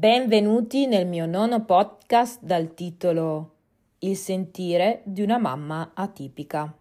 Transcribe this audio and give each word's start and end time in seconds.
Benvenuti 0.00 0.86
nel 0.86 1.06
mio 1.06 1.26
nono 1.26 1.62
podcast 1.66 2.40
dal 2.40 2.72
titolo 2.72 3.56
Il 3.98 4.16
sentire 4.16 5.02
di 5.04 5.20
una 5.20 5.36
mamma 5.36 5.90
atipica. 5.92 6.74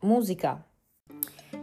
Musica. 0.00 0.60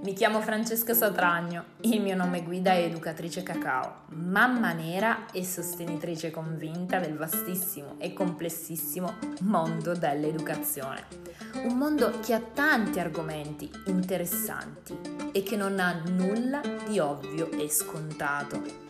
Mi 0.04 0.14
chiamo 0.14 0.40
Francesca 0.40 0.94
Satragno, 0.94 1.66
il 1.82 2.02
mio 2.02 2.16
nome 2.16 2.44
guida 2.44 2.72
è 2.72 2.84
educatrice 2.84 3.44
cacao, 3.44 4.04
mamma 4.12 4.72
nera 4.72 5.26
e 5.34 5.44
sostenitrice 5.44 6.32
convinta 6.32 6.98
del 7.00 7.18
vastissimo 7.18 7.96
e 7.98 8.14
complessissimo 8.14 9.16
mondo 9.42 9.94
dell'educazione. 9.94 11.08
Un 11.56 11.78
mondo 11.78 12.22
che 12.22 12.34
ha 12.34 12.40
tanti 12.40 13.02
argomenti 13.02 13.70
interessanti 13.88 14.98
e 15.34 15.44
che 15.44 15.58
non 15.58 15.78
ha 15.82 16.02
nulla 16.06 16.62
di 16.88 17.00
ovvio 17.00 17.52
e 17.52 17.68
scontato. 17.70 18.84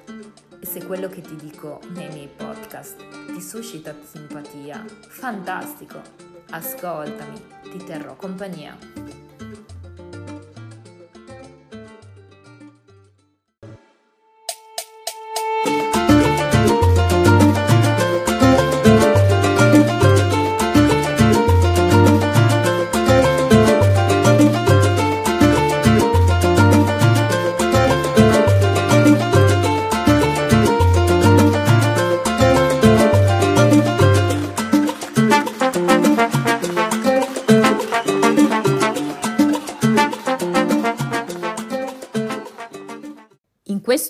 Se 0.64 0.86
quello 0.86 1.10
che 1.10 1.22
ti 1.22 1.36
dico 1.36 1.82
nei 1.90 2.08
miei 2.08 2.28
podcast 2.28 2.96
ti 3.28 3.42
suscita 3.42 3.94
simpatia, 4.02 4.84
fantastico! 5.10 6.02
Ascoltami, 6.50 7.42
ti 7.64 7.84
terrò 7.84 8.16
compagnia. 8.16 8.76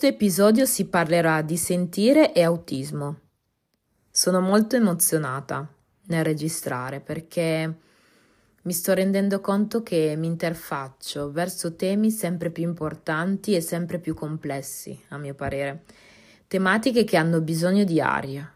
Questo 0.03 0.21
episodio 0.21 0.65
si 0.65 0.87
parlerà 0.87 1.41
di 1.41 1.55
sentire 1.55 2.33
e 2.33 2.43
autismo. 2.43 3.19
Sono 4.11 4.41
molto 4.41 4.75
emozionata 4.75 5.65
nel 6.07 6.25
registrare 6.25 6.99
perché 6.99 7.77
mi 8.63 8.73
sto 8.73 8.91
rendendo 8.91 9.39
conto 9.39 9.81
che 9.81 10.15
mi 10.17 10.27
interfaccio 10.27 11.31
verso 11.31 11.77
temi 11.77 12.11
sempre 12.11 12.49
più 12.49 12.63
importanti 12.63 13.55
e 13.55 13.61
sempre 13.61 13.99
più 13.99 14.13
complessi, 14.13 15.01
a 15.07 15.17
mio 15.17 15.35
parere. 15.35 15.83
Tematiche 16.47 17.05
che 17.05 17.15
hanno 17.15 17.39
bisogno 17.39 17.85
di 17.85 18.01
aria 18.01 18.53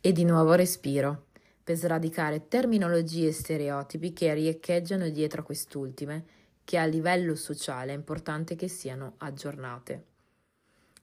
e 0.00 0.10
di 0.10 0.24
nuovo 0.24 0.54
respiro 0.54 1.26
per 1.62 1.76
sradicare 1.76 2.48
terminologie 2.48 3.28
e 3.28 3.32
stereotipi 3.32 4.12
che 4.12 4.34
riecheggiano 4.34 5.08
dietro 5.10 5.42
a 5.42 5.44
quest'ultime, 5.44 6.24
che 6.64 6.76
a 6.76 6.86
livello 6.86 7.36
sociale 7.36 7.92
è 7.92 7.94
importante 7.94 8.56
che 8.56 8.66
siano 8.66 9.14
aggiornate. 9.18 10.16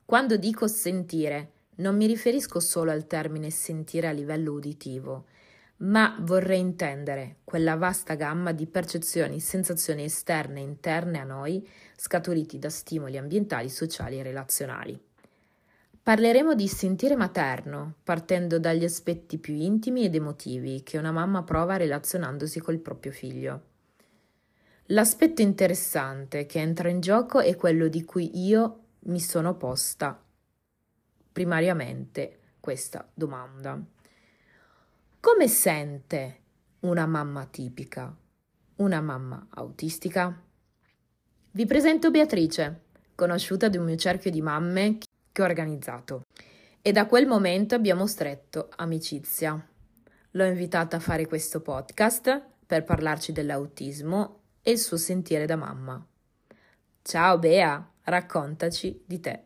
Quando 0.05 0.37
dico 0.37 0.67
sentire, 0.67 1.53
non 1.77 1.95
mi 1.95 2.05
riferisco 2.05 2.59
solo 2.59 2.91
al 2.91 3.07
termine 3.07 3.49
sentire 3.49 4.07
a 4.07 4.11
livello 4.11 4.51
uditivo, 4.51 5.25
ma 5.77 6.15
vorrei 6.21 6.59
intendere 6.59 7.37
quella 7.43 7.75
vasta 7.75 8.13
gamma 8.13 8.51
di 8.51 8.67
percezioni, 8.67 9.39
sensazioni 9.39 10.03
esterne 10.03 10.59
e 10.59 10.63
interne 10.63 11.19
a 11.19 11.23
noi, 11.23 11.67
scaturiti 11.95 12.59
da 12.59 12.69
stimoli 12.69 13.17
ambientali, 13.17 13.67
sociali 13.67 14.19
e 14.19 14.23
relazionali. 14.23 15.01
Parleremo 16.03 16.53
di 16.53 16.67
sentire 16.67 17.15
materno, 17.15 17.95
partendo 18.03 18.59
dagli 18.59 18.83
aspetti 18.83 19.39
più 19.39 19.55
intimi 19.55 20.05
ed 20.05 20.13
emotivi 20.13 20.83
che 20.83 20.99
una 20.99 21.11
mamma 21.11 21.41
prova 21.41 21.77
relazionandosi 21.77 22.59
col 22.59 22.77
proprio 22.77 23.11
figlio. 23.11 23.61
L'aspetto 24.89 25.41
interessante 25.41 26.45
che 26.45 26.59
entra 26.59 26.89
in 26.89 26.99
gioco 26.99 27.39
è 27.39 27.55
quello 27.55 27.87
di 27.87 28.05
cui 28.05 28.29
io 28.45 28.81
mi 29.05 29.19
sono 29.19 29.55
posta 29.55 30.21
primariamente 31.31 32.39
questa 32.59 33.07
domanda. 33.13 33.79
Come 35.19 35.47
sente 35.47 36.39
una 36.81 37.05
mamma 37.05 37.45
tipica, 37.45 38.15
una 38.77 39.01
mamma 39.01 39.47
autistica? 39.49 40.41
Vi 41.51 41.65
presento 41.65 42.11
Beatrice, 42.11 42.83
conosciuta 43.15 43.67
di 43.67 43.77
un 43.77 43.85
mio 43.85 43.95
cerchio 43.95 44.31
di 44.31 44.41
mamme 44.41 44.97
che 45.31 45.41
ho 45.41 45.45
organizzato 45.45 46.23
e 46.81 46.91
da 46.91 47.07
quel 47.07 47.27
momento 47.27 47.75
abbiamo 47.75 48.07
stretto 48.07 48.69
amicizia. 48.75 49.67
L'ho 50.31 50.45
invitata 50.45 50.97
a 50.97 50.99
fare 50.99 51.27
questo 51.27 51.61
podcast 51.61 52.43
per 52.65 52.83
parlarci 52.83 53.31
dell'autismo 53.31 54.41
e 54.61 54.71
il 54.71 54.79
suo 54.79 54.97
sentire 54.97 55.45
da 55.45 55.55
mamma. 55.55 56.05
Ciao 57.01 57.39
Bea! 57.39 57.94
Raccontaci 58.07 59.01
di 59.03 59.19
te. 59.19 59.39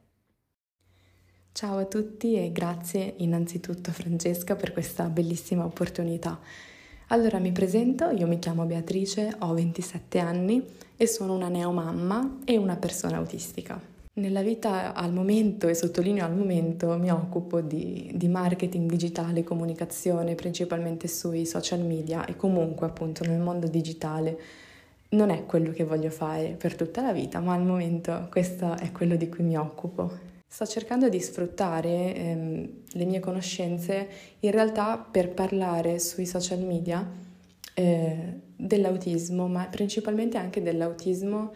Ciao 1.53 1.77
a 1.77 1.85
tutti 1.85 2.35
e 2.35 2.51
grazie 2.51 3.13
innanzitutto 3.19 3.93
Francesca 3.93 4.57
per 4.57 4.73
questa 4.73 5.05
bellissima 5.05 5.63
opportunità. 5.63 6.37
Allora 7.07 7.39
mi 7.39 7.53
presento, 7.53 8.09
io 8.09 8.27
mi 8.27 8.37
chiamo 8.37 8.65
Beatrice, 8.65 9.33
ho 9.39 9.53
27 9.53 10.19
anni 10.19 10.61
e 10.97 11.07
sono 11.07 11.35
una 11.35 11.47
neomamma 11.47 12.39
e 12.43 12.57
una 12.57 12.75
persona 12.75 13.15
autistica. 13.15 13.79
Nella 14.15 14.41
vita 14.41 14.93
al 14.93 15.13
momento, 15.13 15.69
e 15.69 15.73
sottolineo 15.73 16.25
al 16.25 16.35
momento, 16.35 16.97
mi 16.97 17.09
occupo 17.09 17.61
di, 17.61 18.11
di 18.13 18.27
marketing 18.27 18.89
digitale, 18.89 19.45
comunicazione, 19.45 20.35
principalmente 20.35 21.07
sui 21.07 21.45
social 21.45 21.79
media 21.79 22.25
e 22.25 22.35
comunque 22.35 22.87
appunto 22.87 23.23
nel 23.23 23.39
mondo 23.39 23.67
digitale 23.67 24.37
non 25.09 25.29
è 25.29 25.45
quello 25.45 25.71
che 25.71 25.83
voglio 25.83 26.09
fare 26.09 26.55
per 26.57 26.75
tutta 26.75 27.01
la 27.01 27.11
vita, 27.11 27.39
ma 27.39 27.53
al 27.53 27.63
momento 27.63 28.27
questo 28.29 28.77
è 28.77 28.91
quello 28.91 29.15
di 29.15 29.29
cui 29.29 29.43
mi 29.43 29.57
occupo. 29.57 30.27
Sto 30.47 30.65
cercando 30.65 31.09
di 31.09 31.19
sfruttare 31.19 32.15
ehm, 32.15 32.69
le 32.93 33.05
mie 33.05 33.19
conoscenze 33.19 34.07
in 34.39 34.51
realtà 34.51 34.97
per 34.97 35.29
parlare 35.29 35.99
sui 35.99 36.25
social 36.25 36.59
media 36.59 37.07
eh, 37.73 38.39
dell'autismo, 38.55 39.47
ma 39.47 39.65
principalmente 39.65 40.37
anche 40.37 40.61
dell'autismo 40.61 41.53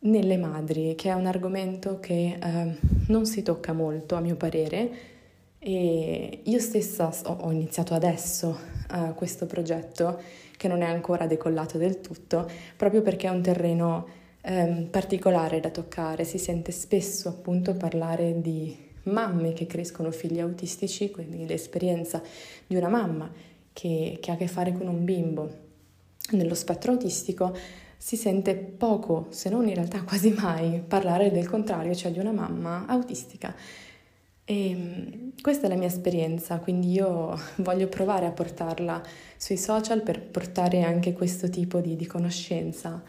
nelle 0.00 0.36
madri, 0.36 0.94
che 0.96 1.10
è 1.10 1.12
un 1.12 1.26
argomento 1.26 2.00
che 2.00 2.38
eh, 2.40 2.76
non 3.08 3.26
si 3.26 3.42
tocca 3.42 3.72
molto 3.72 4.14
a 4.14 4.20
mio 4.20 4.36
parere 4.36 5.10
e 5.64 6.40
io 6.42 6.58
stessa 6.58 7.12
ho 7.24 7.52
iniziato 7.52 7.94
adesso 7.94 8.58
uh, 8.90 9.14
questo 9.14 9.46
progetto 9.46 10.20
che 10.62 10.68
non 10.68 10.82
è 10.82 10.86
ancora 10.86 11.26
decollato 11.26 11.76
del 11.76 12.00
tutto, 12.00 12.48
proprio 12.76 13.02
perché 13.02 13.26
è 13.26 13.30
un 13.30 13.42
terreno 13.42 14.06
um, 14.44 14.86
particolare 14.90 15.58
da 15.58 15.70
toccare. 15.70 16.22
Si 16.22 16.38
sente 16.38 16.70
spesso 16.70 17.28
appunto 17.28 17.74
parlare 17.74 18.40
di 18.40 18.76
mamme 19.04 19.54
che 19.54 19.66
crescono 19.66 20.12
figli 20.12 20.38
autistici, 20.38 21.10
quindi 21.10 21.44
l'esperienza 21.48 22.22
di 22.64 22.76
una 22.76 22.86
mamma 22.86 23.28
che, 23.72 24.18
che 24.20 24.30
ha 24.30 24.34
a 24.34 24.36
che 24.36 24.46
fare 24.46 24.72
con 24.72 24.86
un 24.86 25.04
bimbo 25.04 25.50
nello 26.30 26.54
spettro 26.54 26.92
autistico 26.92 27.52
si 27.96 28.14
sente 28.14 28.54
poco, 28.54 29.26
se 29.30 29.50
non 29.50 29.66
in 29.66 29.74
realtà 29.74 30.04
quasi 30.04 30.30
mai, 30.30 30.80
parlare 30.86 31.32
del 31.32 31.48
contrario, 31.48 31.92
cioè 31.92 32.12
di 32.12 32.20
una 32.20 32.30
mamma 32.30 32.86
autistica. 32.86 33.52
E 34.44 34.70
ehm, 34.70 35.32
questa 35.40 35.66
è 35.66 35.68
la 35.68 35.76
mia 35.76 35.86
esperienza, 35.86 36.58
quindi 36.58 36.92
io 36.92 37.38
voglio 37.56 37.88
provare 37.88 38.26
a 38.26 38.32
portarla 38.32 39.02
sui 39.36 39.56
social 39.56 40.02
per 40.02 40.20
portare 40.20 40.82
anche 40.82 41.12
questo 41.12 41.48
tipo 41.48 41.80
di, 41.80 41.96
di 41.96 42.06
conoscenza 42.06 43.02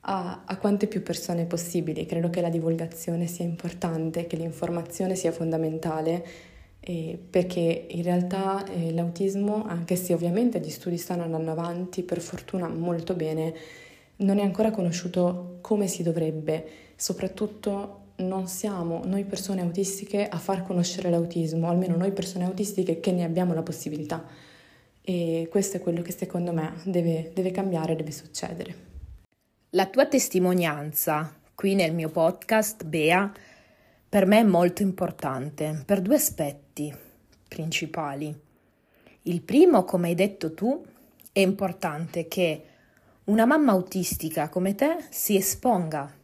a, 0.00 0.42
a, 0.44 0.56
quante 0.58 0.86
più 0.86 1.02
persone 1.02 1.44
possibili. 1.46 2.06
Credo 2.06 2.30
che 2.30 2.40
la 2.40 2.48
divulgazione 2.48 3.26
sia 3.26 3.44
importante, 3.44 4.26
che 4.26 4.36
l'informazione 4.36 5.14
sia 5.16 5.32
fondamentale, 5.32 6.24
eh, 6.80 7.18
perché 7.28 7.86
in 7.90 8.02
realtà 8.02 8.64
eh, 8.66 8.92
l'autismo, 8.92 9.64
anche 9.66 9.96
se 9.96 10.14
ovviamente 10.14 10.60
gli 10.60 10.70
studi 10.70 10.96
stanno 10.96 11.24
andando 11.24 11.50
avanti, 11.50 12.02
per 12.02 12.20
fortuna 12.20 12.68
molto 12.68 13.14
bene, 13.14 13.54
non 14.18 14.38
è 14.38 14.42
ancora 14.42 14.70
conosciuto 14.70 15.58
come 15.60 15.86
si 15.86 16.02
dovrebbe, 16.02 16.66
soprattutto 16.96 18.06
non 18.18 18.48
siamo 18.48 19.02
noi 19.04 19.24
persone 19.24 19.60
autistiche 19.60 20.28
a 20.28 20.38
far 20.38 20.64
conoscere 20.64 21.10
l'autismo, 21.10 21.68
almeno 21.68 21.96
noi 21.96 22.12
persone 22.12 22.44
autistiche 22.44 23.00
che 23.00 23.12
ne 23.12 23.24
abbiamo 23.24 23.54
la 23.54 23.62
possibilità. 23.62 24.24
E 25.02 25.48
questo 25.50 25.76
è 25.76 25.80
quello 25.80 26.02
che 26.02 26.12
secondo 26.12 26.52
me 26.52 26.74
deve, 26.84 27.30
deve 27.34 27.50
cambiare, 27.50 27.96
deve 27.96 28.10
succedere. 28.10 28.86
La 29.70 29.86
tua 29.86 30.06
testimonianza 30.06 31.34
qui 31.54 31.74
nel 31.74 31.92
mio 31.92 32.08
podcast, 32.08 32.84
Bea, 32.84 33.32
per 34.08 34.26
me 34.26 34.40
è 34.40 34.44
molto 34.44 34.82
importante 34.82 35.82
per 35.84 36.00
due 36.00 36.16
aspetti 36.16 36.92
principali. 37.46 38.34
Il 39.22 39.42
primo, 39.42 39.84
come 39.84 40.08
hai 40.08 40.14
detto 40.14 40.54
tu, 40.54 40.84
è 41.32 41.40
importante 41.40 42.26
che 42.26 42.62
una 43.24 43.44
mamma 43.44 43.72
autistica 43.72 44.48
come 44.48 44.74
te 44.74 45.04
si 45.10 45.36
esponga 45.36 46.17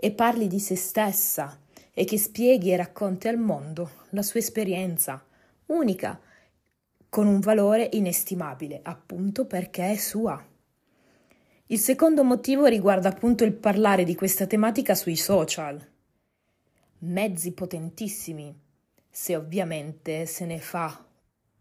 e 0.00 0.12
parli 0.12 0.46
di 0.46 0.60
se 0.60 0.76
stessa 0.76 1.60
e 1.92 2.04
che 2.04 2.16
spieghi 2.16 2.70
e 2.70 2.76
racconti 2.76 3.26
al 3.26 3.38
mondo 3.38 3.90
la 4.10 4.22
sua 4.22 4.38
esperienza 4.38 5.22
unica, 5.66 6.20
con 7.08 7.26
un 7.26 7.40
valore 7.40 7.88
inestimabile, 7.92 8.80
appunto 8.82 9.46
perché 9.46 9.90
è 9.90 9.96
sua. 9.96 10.42
Il 11.66 11.78
secondo 11.78 12.22
motivo 12.24 12.66
riguarda 12.66 13.08
appunto 13.08 13.44
il 13.44 13.52
parlare 13.52 14.04
di 14.04 14.14
questa 14.14 14.46
tematica 14.46 14.94
sui 14.94 15.16
social. 15.16 15.84
Mezzi 17.00 17.52
potentissimi, 17.52 18.54
se 19.10 19.36
ovviamente 19.36 20.26
se 20.26 20.44
ne 20.46 20.58
fa 20.58 21.04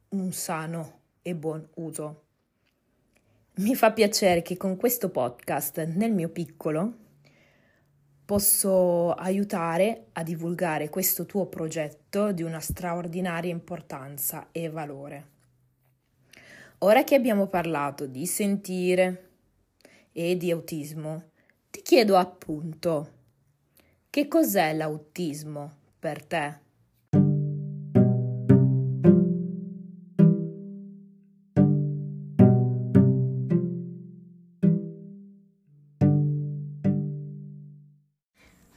un 0.09 0.31
sano 0.31 0.99
e 1.21 1.35
buon 1.35 1.67
uso. 1.75 2.23
Mi 3.55 3.75
fa 3.75 3.91
piacere 3.91 4.41
che 4.41 4.55
con 4.55 4.77
questo 4.77 5.09
podcast, 5.09 5.83
nel 5.83 6.13
mio 6.13 6.29
piccolo, 6.29 7.06
posso 8.27 9.13
aiutare 9.13 10.07
a 10.11 10.23
divulgare 10.23 10.89
questo 10.89 11.25
tuo 11.25 11.45
progetto 11.45 12.33
di 12.33 12.43
una 12.43 12.59
straordinaria 12.59 13.51
importanza 13.51 14.49
e 14.51 14.69
valore. 14.69 15.27
Ora 16.79 17.05
che 17.05 17.15
abbiamo 17.15 17.47
parlato 17.47 18.05
di 18.05 18.25
sentire, 18.25 19.27
e 20.19 20.35
di 20.35 20.49
autismo, 20.49 21.29
ti 21.69 21.83
chiedo 21.83 22.17
appunto 22.17 23.11
che 24.09 24.27
cos'è 24.27 24.73
l'autismo 24.73 25.71
per 25.99 26.23
te? 26.25 26.66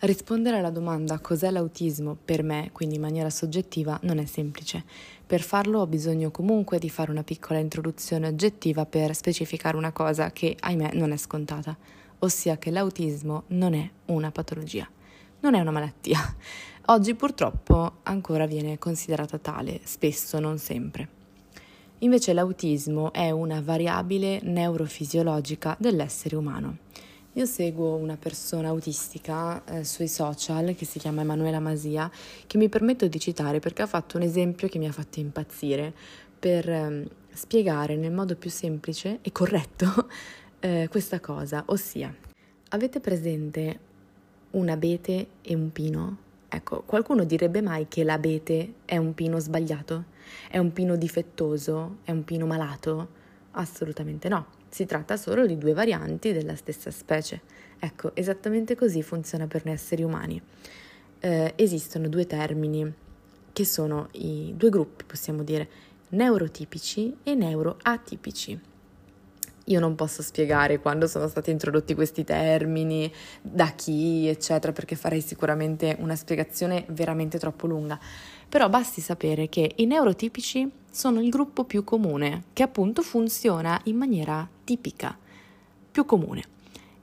Rispondere 0.02 0.56
alla 0.56 0.70
domanda 0.70 1.18
cos'è 1.18 1.50
l'autismo 1.50 2.16
per 2.24 2.42
me, 2.42 2.70
quindi 2.72 2.94
in 2.94 3.02
maniera 3.02 3.28
soggettiva, 3.28 3.98
non 4.04 4.16
è 4.16 4.24
semplice. 4.24 4.82
Per 5.26 5.42
farlo 5.42 5.80
ho 5.80 5.86
bisogno 5.86 6.30
comunque 6.30 6.78
di 6.78 6.88
fare 6.88 7.10
una 7.10 7.22
piccola 7.22 7.58
introduzione 7.58 8.26
oggettiva 8.26 8.86
per 8.86 9.14
specificare 9.14 9.76
una 9.76 9.92
cosa 9.92 10.30
che, 10.30 10.56
ahimè, 10.58 10.94
non 10.94 11.12
è 11.12 11.18
scontata, 11.18 11.76
ossia 12.20 12.56
che 12.56 12.70
l'autismo 12.70 13.42
non 13.48 13.74
è 13.74 13.90
una 14.06 14.30
patologia, 14.30 14.88
non 15.40 15.52
è 15.52 15.60
una 15.60 15.70
malattia. 15.70 16.18
Oggi 16.86 17.14
purtroppo 17.14 17.98
ancora 18.04 18.46
viene 18.46 18.78
considerata 18.78 19.36
tale, 19.36 19.80
spesso, 19.84 20.40
non 20.40 20.56
sempre. 20.56 21.08
Invece 21.98 22.32
l'autismo 22.32 23.12
è 23.12 23.30
una 23.30 23.60
variabile 23.60 24.40
neurofisiologica 24.44 25.76
dell'essere 25.78 26.36
umano 26.36 26.78
io 27.34 27.46
seguo 27.46 27.94
una 27.94 28.16
persona 28.16 28.68
autistica 28.68 29.62
eh, 29.64 29.84
sui 29.84 30.08
social 30.08 30.74
che 30.74 30.84
si 30.84 30.98
chiama 30.98 31.20
Emanuela 31.20 31.60
Masia, 31.60 32.10
che 32.46 32.58
mi 32.58 32.68
permetto 32.68 33.06
di 33.06 33.20
citare 33.20 33.60
perché 33.60 33.82
ha 33.82 33.86
fatto 33.86 34.16
un 34.16 34.24
esempio 34.24 34.66
che 34.68 34.78
mi 34.78 34.88
ha 34.88 34.92
fatto 34.92 35.20
impazzire 35.20 35.94
per 36.38 36.68
eh, 36.68 37.08
spiegare 37.32 37.94
nel 37.94 38.10
modo 38.10 38.34
più 38.34 38.50
semplice 38.50 39.18
e 39.22 39.30
corretto 39.30 40.08
eh, 40.58 40.88
questa 40.90 41.20
cosa, 41.20 41.62
ossia, 41.66 42.12
avete 42.70 42.98
presente 42.98 43.78
un 44.50 44.68
abete 44.68 45.26
e 45.42 45.54
un 45.54 45.70
pino? 45.70 46.16
Ecco, 46.48 46.82
qualcuno 46.82 47.22
direbbe 47.22 47.62
mai 47.62 47.86
che 47.86 48.02
l'abete 48.02 48.74
è 48.84 48.96
un 48.96 49.14
pino 49.14 49.38
sbagliato? 49.38 50.06
È 50.48 50.58
un 50.58 50.72
pino 50.72 50.96
difettoso? 50.96 51.98
È 52.02 52.10
un 52.10 52.24
pino 52.24 52.46
malato? 52.46 53.18
Assolutamente 53.52 54.28
no. 54.28 54.59
Si 54.70 54.86
tratta 54.86 55.16
solo 55.16 55.46
di 55.46 55.58
due 55.58 55.72
varianti 55.72 56.32
della 56.32 56.54
stessa 56.54 56.92
specie. 56.92 57.40
Ecco, 57.80 58.14
esattamente 58.14 58.76
così 58.76 59.02
funziona 59.02 59.48
per 59.48 59.64
noi 59.64 59.74
esseri 59.74 60.04
umani. 60.04 60.40
Eh, 61.18 61.52
esistono 61.56 62.08
due 62.08 62.24
termini 62.24 62.94
che 63.52 63.64
sono 63.64 64.08
i 64.12 64.54
due 64.56 64.70
gruppi, 64.70 65.04
possiamo 65.04 65.42
dire, 65.42 65.68
neurotipici 66.10 67.16
e 67.24 67.34
neuroatipici. 67.34 68.60
Io 69.66 69.78
non 69.80 69.94
posso 69.94 70.22
spiegare 70.22 70.80
quando 70.80 71.06
sono 71.06 71.28
stati 71.28 71.50
introdotti 71.50 71.94
questi 71.94 72.24
termini, 72.24 73.12
da 73.40 73.72
chi, 73.76 74.26
eccetera, 74.26 74.72
perché 74.72 74.96
farei 74.96 75.20
sicuramente 75.20 75.96
una 76.00 76.16
spiegazione 76.16 76.84
veramente 76.88 77.38
troppo 77.38 77.66
lunga. 77.66 77.98
Però 78.50 78.68
basti 78.68 79.00
sapere 79.00 79.48
che 79.48 79.74
i 79.76 79.86
neurotipici 79.86 80.68
sono 80.90 81.22
il 81.22 81.30
gruppo 81.30 81.62
più 81.62 81.84
comune, 81.84 82.46
che 82.52 82.64
appunto 82.64 83.00
funziona 83.00 83.80
in 83.84 83.96
maniera 83.96 84.46
tipica, 84.64 85.16
più 85.88 86.04
comune. 86.04 86.42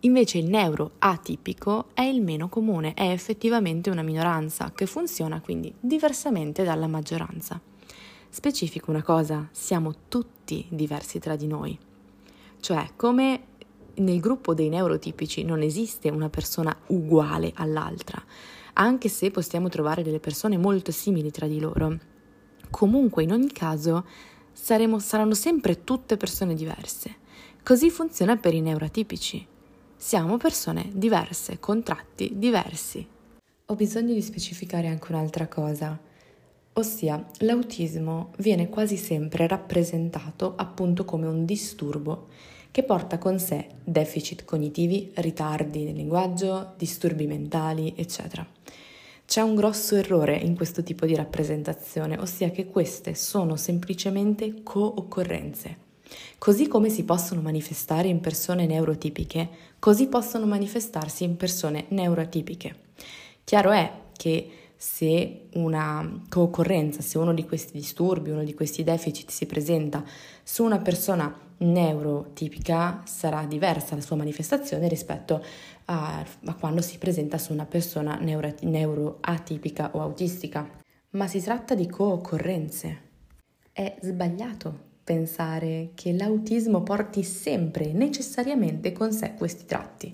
Invece 0.01 0.39
il 0.39 0.49
neuroatipico 0.49 1.85
è 1.93 2.01
il 2.01 2.21
meno 2.21 2.49
comune, 2.49 2.93
è 2.93 3.09
effettivamente 3.11 3.89
una 3.89 4.01
minoranza 4.01 4.73
che 4.75 4.85
funziona 4.87 5.39
quindi 5.39 5.73
diversamente 5.79 6.65
dalla 6.65 6.87
maggioranza. 6.87 7.59
Specifico 8.27 8.91
una 8.91 9.01
cosa, 9.01 9.47
siamo 9.53 9.93
tutti 10.09 10.65
diversi 10.67 11.17
tra 11.19 11.37
di 11.37 11.47
noi. 11.47 11.79
Cioè, 12.59 12.89
come 12.97 13.41
nel 13.95 14.19
gruppo 14.19 14.53
dei 14.53 14.67
neurotipici 14.67 15.45
non 15.45 15.61
esiste 15.61 16.09
una 16.09 16.29
persona 16.29 16.75
uguale 16.87 17.53
all'altra, 17.55 18.21
anche 18.79 19.09
se 19.09 19.31
possiamo 19.31 19.69
trovare 19.69 20.03
delle 20.03 20.19
persone 20.19 20.57
molto 20.57 20.91
simili 20.91 21.31
tra 21.31 21.47
di 21.47 21.59
loro. 21.59 21.97
Comunque, 22.69 23.23
in 23.23 23.31
ogni 23.31 23.51
caso, 23.51 24.05
saremo, 24.51 24.99
saranno 24.99 25.33
sempre 25.33 25.83
tutte 25.83 26.17
persone 26.17 26.53
diverse. 26.53 27.15
Così 27.63 27.89
funziona 27.89 28.37
per 28.37 28.53
i 28.53 28.61
neurotipici. 28.61 29.45
Siamo 29.95 30.37
persone 30.37 30.89
diverse, 30.93 31.59
con 31.59 31.81
tratti 31.83 32.33
diversi. 32.35 33.05
Ho 33.65 33.75
bisogno 33.75 34.13
di 34.13 34.21
specificare 34.21 34.87
anche 34.87 35.11
un'altra 35.11 35.47
cosa, 35.47 35.99
ossia 36.73 37.25
l'autismo 37.39 38.31
viene 38.37 38.69
quasi 38.69 38.95
sempre 38.95 39.47
rappresentato 39.47 40.53
appunto 40.55 41.03
come 41.03 41.25
un 41.27 41.43
disturbo 41.43 42.27
che 42.71 42.83
porta 42.83 43.17
con 43.17 43.39
sé 43.39 43.67
deficit 43.83 44.45
cognitivi, 44.45 45.11
ritardi 45.15 45.83
nel 45.83 45.95
linguaggio, 45.95 46.73
disturbi 46.77 47.25
mentali, 47.27 47.93
eccetera. 47.95 48.45
C'è 49.25 49.41
un 49.41 49.55
grosso 49.55 49.95
errore 49.95 50.37
in 50.37 50.55
questo 50.55 50.83
tipo 50.83 51.05
di 51.05 51.13
rappresentazione, 51.13 52.17
ossia 52.17 52.49
che 52.49 52.67
queste 52.67 53.13
sono 53.13 53.57
semplicemente 53.57 54.63
co-occorrenze. 54.63 55.85
Così 56.37 56.67
come 56.67 56.89
si 56.89 57.03
possono 57.03 57.41
manifestare 57.41 58.07
in 58.07 58.21
persone 58.21 58.65
neurotipiche, 58.65 59.49
così 59.79 60.07
possono 60.07 60.45
manifestarsi 60.45 61.25
in 61.25 61.35
persone 61.35 61.85
neurotipiche. 61.89 62.75
Chiaro 63.43 63.71
è 63.71 63.91
che 64.15 64.49
se 64.77 65.47
una 65.53 66.21
co-occorrenza, 66.29 67.01
se 67.01 67.17
uno 67.17 67.33
di 67.33 67.45
questi 67.45 67.73
disturbi, 67.73 68.29
uno 68.29 68.43
di 68.43 68.53
questi 68.53 68.83
deficit 68.83 69.29
si 69.29 69.45
presenta 69.45 70.05
su 70.43 70.63
una 70.63 70.77
persona 70.79 71.35
neurotipica 71.59 73.01
sarà 73.05 73.45
diversa 73.45 73.95
la 73.95 74.01
sua 74.01 74.15
manifestazione 74.15 74.87
rispetto 74.87 75.43
a, 75.85 76.23
a 76.45 76.55
quando 76.55 76.81
si 76.81 76.97
presenta 76.97 77.37
su 77.37 77.53
una 77.53 77.65
persona 77.65 78.15
neuro, 78.17 78.53
neuroatipica 78.61 79.91
o 79.93 80.01
autistica. 80.01 80.69
Ma 81.11 81.27
si 81.27 81.41
tratta 81.41 81.73
di 81.73 81.87
co-occorrenze. 81.87 83.05
È 83.71 83.97
sbagliato 84.01 84.85
pensare 85.03 85.91
che 85.93 86.11
l'autismo 86.11 86.83
porti 86.83 87.23
sempre 87.23 87.93
necessariamente 87.93 88.91
con 88.91 89.13
sé 89.13 89.33
questi 89.35 89.65
tratti. 89.65 90.13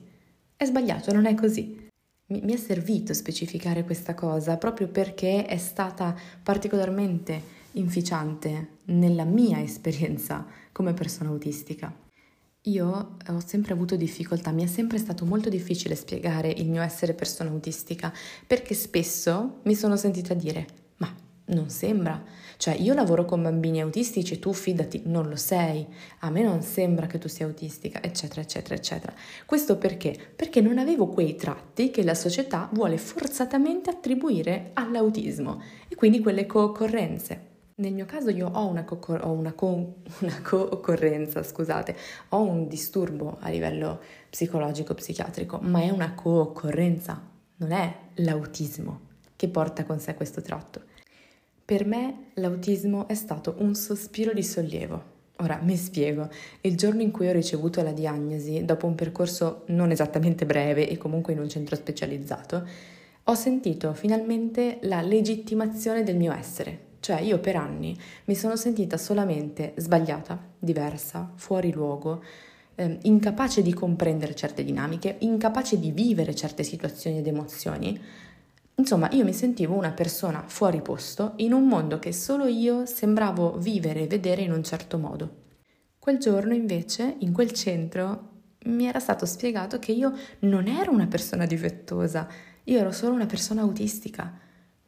È 0.55 0.65
sbagliato, 0.65 1.11
non 1.11 1.25
è 1.25 1.33
così. 1.33 1.89
Mi, 2.27 2.41
mi 2.41 2.53
è 2.53 2.57
servito 2.57 3.13
specificare 3.13 3.83
questa 3.83 4.13
cosa 4.13 4.57
proprio 4.57 4.87
perché 4.87 5.45
è 5.45 5.57
stata 5.57 6.15
particolarmente 6.41 7.61
inficiante 7.73 8.67
nella 8.85 9.23
mia 9.23 9.61
esperienza 9.61 10.45
come 10.73 10.93
persona 10.93 11.29
autistica. 11.29 11.95
Io 12.67 13.17
ho 13.27 13.39
sempre 13.45 13.73
avuto 13.73 13.95
difficoltà, 13.95 14.51
mi 14.51 14.63
è 14.63 14.67
sempre 14.67 14.97
stato 14.97 15.25
molto 15.25 15.49
difficile 15.49 15.95
spiegare 15.95 16.49
il 16.49 16.69
mio 16.69 16.81
essere 16.81 17.13
persona 17.13 17.49
autistica 17.49 18.13
perché 18.47 18.73
spesso 18.73 19.59
mi 19.63 19.75
sono 19.75 19.97
sentita 19.97 20.33
dire 20.33 20.65
ma 20.97 21.13
non 21.45 21.69
sembra, 21.69 22.23
cioè 22.55 22.75
io 22.75 22.93
lavoro 22.93 23.25
con 23.25 23.41
bambini 23.41 23.81
autistici, 23.81 24.39
tu 24.39 24.53
fidati, 24.53 25.01
non 25.05 25.27
lo 25.27 25.35
sei, 25.35 25.85
a 26.19 26.29
me 26.29 26.41
non 26.41 26.61
sembra 26.61 27.05
che 27.05 27.17
tu 27.17 27.27
sia 27.27 27.45
autistica, 27.45 28.01
eccetera, 28.01 28.39
eccetera, 28.39 28.75
eccetera. 28.75 29.13
Questo 29.45 29.77
perché? 29.77 30.17
Perché 30.33 30.61
non 30.61 30.77
avevo 30.77 31.07
quei 31.07 31.35
tratti 31.35 31.91
che 31.91 32.03
la 32.03 32.15
società 32.15 32.69
vuole 32.71 32.97
forzatamente 32.97 33.89
attribuire 33.89 34.71
all'autismo 34.73 35.61
e 35.89 35.95
quindi 35.95 36.21
quelle 36.21 36.45
co-occorrenze. 36.45 37.51
Nel 37.75 37.91
mio 37.93 38.05
caso 38.05 38.29
io 38.29 38.49
ho 38.49 38.67
una, 38.67 38.83
co- 38.83 38.99
ho 39.21 39.31
una, 39.31 39.53
co- 39.53 39.95
una 40.21 40.41
co-occorrenza, 40.43 41.41
scusate, 41.41 41.95
ho 42.29 42.41
un 42.41 42.67
disturbo 42.67 43.37
a 43.39 43.49
livello 43.49 43.99
psicologico-psichiatrico, 44.29 45.59
ma 45.61 45.81
è 45.81 45.89
una 45.89 46.13
co-occorrenza, 46.13 47.19
non 47.57 47.71
è 47.71 47.95
l'autismo 48.15 49.11
che 49.35 49.47
porta 49.49 49.85
con 49.85 49.99
sé 49.99 50.13
questo 50.13 50.41
tratto. 50.41 50.83
Per 51.65 51.85
me 51.87 52.31
l'autismo 52.35 53.07
è 53.07 53.15
stato 53.15 53.55
un 53.57 53.73
sospiro 53.73 54.33
di 54.33 54.43
sollievo. 54.43 55.11
Ora 55.37 55.59
mi 55.63 55.75
spiego, 55.75 56.29
il 56.61 56.77
giorno 56.77 57.01
in 57.01 57.09
cui 57.09 57.27
ho 57.27 57.31
ricevuto 57.31 57.81
la 57.81 57.91
diagnosi, 57.91 58.63
dopo 58.65 58.85
un 58.85 58.93
percorso 58.93 59.63
non 59.67 59.89
esattamente 59.89 60.45
breve 60.45 60.87
e 60.87 60.97
comunque 60.97 61.33
in 61.33 61.39
un 61.39 61.49
centro 61.49 61.75
specializzato, 61.75 62.67
ho 63.23 63.33
sentito 63.33 63.93
finalmente 63.93 64.77
la 64.83 65.01
legittimazione 65.01 66.03
del 66.03 66.17
mio 66.17 66.33
essere. 66.33 66.82
Cioè 67.03 67.19
io 67.19 67.39
per 67.39 67.57
anni 67.57 67.99
mi 68.25 68.33
sono 68.33 68.55
sentita 68.55 68.95
solamente 68.95 69.73
sbagliata, 69.75 70.41
diversa, 70.57 71.33
fuori 71.35 71.73
luogo, 71.73 72.23
eh, 72.75 72.97
incapace 73.01 73.61
di 73.61 73.73
comprendere 73.73 74.33
certe 74.35 74.63
dinamiche, 74.63 75.17
incapace 75.19 75.77
di 75.77 75.91
vivere 75.91 76.33
certe 76.33 76.63
situazioni 76.63 77.17
ed 77.17 77.27
emozioni. 77.27 78.01
Insomma, 78.75 79.09
io 79.11 79.25
mi 79.25 79.33
sentivo 79.33 79.75
una 79.75 79.91
persona 79.91 80.45
fuori 80.47 80.81
posto 80.81 81.33
in 81.37 81.51
un 81.51 81.67
mondo 81.67 81.99
che 81.99 82.13
solo 82.13 82.45
io 82.45 82.85
sembravo 82.85 83.57
vivere 83.57 84.03
e 84.03 84.07
vedere 84.07 84.41
in 84.41 84.53
un 84.53 84.63
certo 84.63 84.97
modo. 84.97 85.41
Quel 85.99 86.19
giorno 86.19 86.53
invece, 86.53 87.17
in 87.19 87.33
quel 87.33 87.51
centro, 87.51 88.29
mi 88.67 88.85
era 88.85 89.01
stato 89.01 89.25
spiegato 89.25 89.77
che 89.77 89.91
io 89.91 90.13
non 90.39 90.67
ero 90.67 90.93
una 90.93 91.07
persona 91.07 91.45
difettosa, 91.45 92.29
io 92.63 92.79
ero 92.79 92.93
solo 92.93 93.13
una 93.13 93.25
persona 93.25 93.59
autistica. 93.59 94.39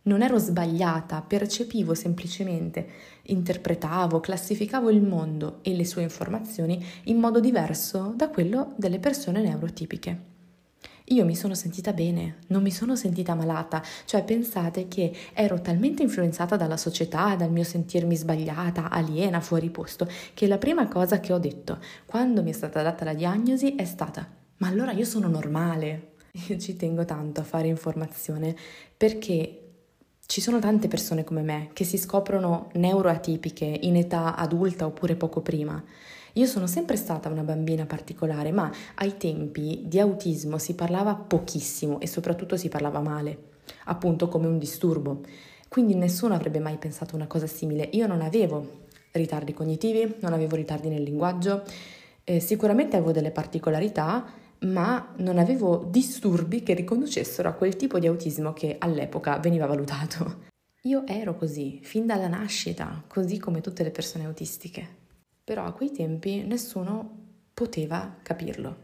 Non 0.05 0.21
ero 0.21 0.37
sbagliata, 0.37 1.21
percepivo 1.21 1.93
semplicemente, 1.93 2.87
interpretavo, 3.23 4.19
classificavo 4.19 4.89
il 4.89 5.01
mondo 5.01 5.59
e 5.61 5.75
le 5.75 5.85
sue 5.85 6.03
informazioni 6.03 6.83
in 7.05 7.17
modo 7.17 7.39
diverso 7.39 8.13
da 8.15 8.29
quello 8.29 8.73
delle 8.77 8.99
persone 8.99 9.41
neurotipiche. 9.41 10.33
Io 11.09 11.25
mi 11.25 11.35
sono 11.35 11.53
sentita 11.53 11.93
bene, 11.93 12.37
non 12.47 12.63
mi 12.63 12.71
sono 12.71 12.95
sentita 12.95 13.35
malata, 13.35 13.83
cioè 14.05 14.23
pensate 14.23 14.87
che 14.87 15.13
ero 15.33 15.61
talmente 15.61 16.01
influenzata 16.01 16.55
dalla 16.55 16.77
società, 16.77 17.35
dal 17.35 17.51
mio 17.51 17.63
sentirmi 17.63 18.15
sbagliata, 18.15 18.89
aliena, 18.89 19.39
fuori 19.39 19.69
posto, 19.69 20.07
che 20.33 20.47
la 20.47 20.57
prima 20.57 20.87
cosa 20.87 21.19
che 21.19 21.31
ho 21.31 21.37
detto 21.39 21.79
quando 22.05 22.41
mi 22.41 22.49
è 22.49 22.53
stata 22.53 22.81
data 22.81 23.05
la 23.05 23.13
diagnosi 23.13 23.75
è 23.75 23.85
stata 23.85 24.43
ma 24.57 24.67
allora 24.67 24.91
io 24.91 25.05
sono 25.05 25.27
normale. 25.27 26.13
Io 26.47 26.57
ci 26.59 26.75
tengo 26.75 27.05
tanto 27.05 27.41
a 27.41 27.43
fare 27.43 27.67
informazione 27.67 28.55
perché 28.95 29.64
ci 30.27 30.41
sono 30.41 30.59
tante 30.59 30.87
persone 30.87 31.23
come 31.23 31.41
me 31.41 31.69
che 31.73 31.83
si 31.83 31.97
scoprono 31.97 32.69
neuroatipiche 32.73 33.79
in 33.83 33.95
età 33.95 34.35
adulta 34.35 34.85
oppure 34.85 35.15
poco 35.15 35.41
prima. 35.41 35.81
Io 36.33 36.45
sono 36.47 36.67
sempre 36.67 36.97
stata 36.97 37.29
una 37.29 37.43
bambina 37.43 37.85
particolare, 37.85 38.51
ma 38.51 38.69
ai 38.95 39.15
tempi 39.17 39.83
di 39.85 39.99
autismo 39.99 40.57
si 40.57 40.75
parlava 40.75 41.15
pochissimo 41.15 41.99
e 42.01 42.07
soprattutto 42.07 42.57
si 42.57 42.67
parlava 42.67 42.99
male, 42.99 43.37
appunto 43.85 44.27
come 44.27 44.47
un 44.47 44.57
disturbo. 44.57 45.21
Quindi 45.69 45.95
nessuno 45.95 46.33
avrebbe 46.33 46.59
mai 46.59 46.77
pensato 46.77 47.15
una 47.15 47.27
cosa 47.27 47.47
simile. 47.47 47.87
Io 47.93 48.05
non 48.07 48.21
avevo 48.21 48.83
ritardi 49.11 49.53
cognitivi, 49.53 50.15
non 50.19 50.33
avevo 50.33 50.57
ritardi 50.57 50.89
nel 50.89 51.03
linguaggio, 51.03 51.63
eh, 52.25 52.39
sicuramente 52.41 52.97
avevo 52.97 53.13
delle 53.13 53.31
particolarità, 53.31 54.25
ma 54.59 55.13
non 55.17 55.37
avevo 55.37 55.87
disturbi 55.89 56.63
che 56.63 56.73
riconducessero 56.73 57.49
a 57.49 57.53
quel 57.53 57.75
tipo 57.75 57.99
di 57.99 58.07
autismo 58.07 58.53
che 58.53 58.77
all'epoca 58.79 59.37
veniva 59.37 59.65
valutato. 59.65 60.43
Io 60.83 61.05
ero 61.07 61.35
così, 61.35 61.79
fin 61.81 62.05
dalla 62.05 62.27
nascita, 62.27 63.03
così 63.07 63.39
come 63.39 63.61
tutte 63.61 63.83
le 63.83 63.91
persone 63.91 64.25
autistiche. 64.25 64.87
Però 65.43 65.65
a 65.65 65.73
quei 65.73 65.91
tempi 65.91 66.43
nessuno 66.43 67.23
poteva 67.53 68.17
capirlo. 68.21 68.75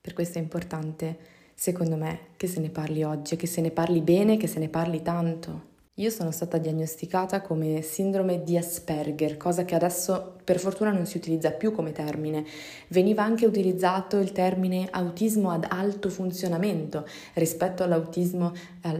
Per 0.00 0.12
questo 0.12 0.38
è 0.38 0.40
importante, 0.40 1.18
secondo 1.54 1.96
me, 1.96 2.28
che 2.36 2.46
se 2.46 2.60
ne 2.60 2.70
parli 2.70 3.02
oggi, 3.02 3.36
che 3.36 3.46
se 3.46 3.60
ne 3.60 3.70
parli 3.70 4.00
bene, 4.00 4.36
che 4.36 4.46
se 4.46 4.58
ne 4.58 4.68
parli 4.68 5.02
tanto. 5.02 5.76
Io 5.98 6.10
sono 6.10 6.30
stata 6.30 6.58
diagnosticata 6.58 7.40
come 7.40 7.82
sindrome 7.82 8.44
di 8.44 8.56
Asperger, 8.56 9.36
cosa 9.36 9.64
che 9.64 9.74
adesso 9.74 10.36
per 10.44 10.60
fortuna 10.60 10.92
non 10.92 11.06
si 11.06 11.16
utilizza 11.16 11.50
più 11.50 11.72
come 11.72 11.90
termine. 11.90 12.44
Veniva 12.86 13.24
anche 13.24 13.46
utilizzato 13.46 14.18
il 14.18 14.30
termine 14.30 14.86
autismo 14.92 15.50
ad 15.50 15.66
alto 15.68 16.08
funzionamento 16.08 17.04
rispetto 17.34 17.82
all'autismo 17.82 18.52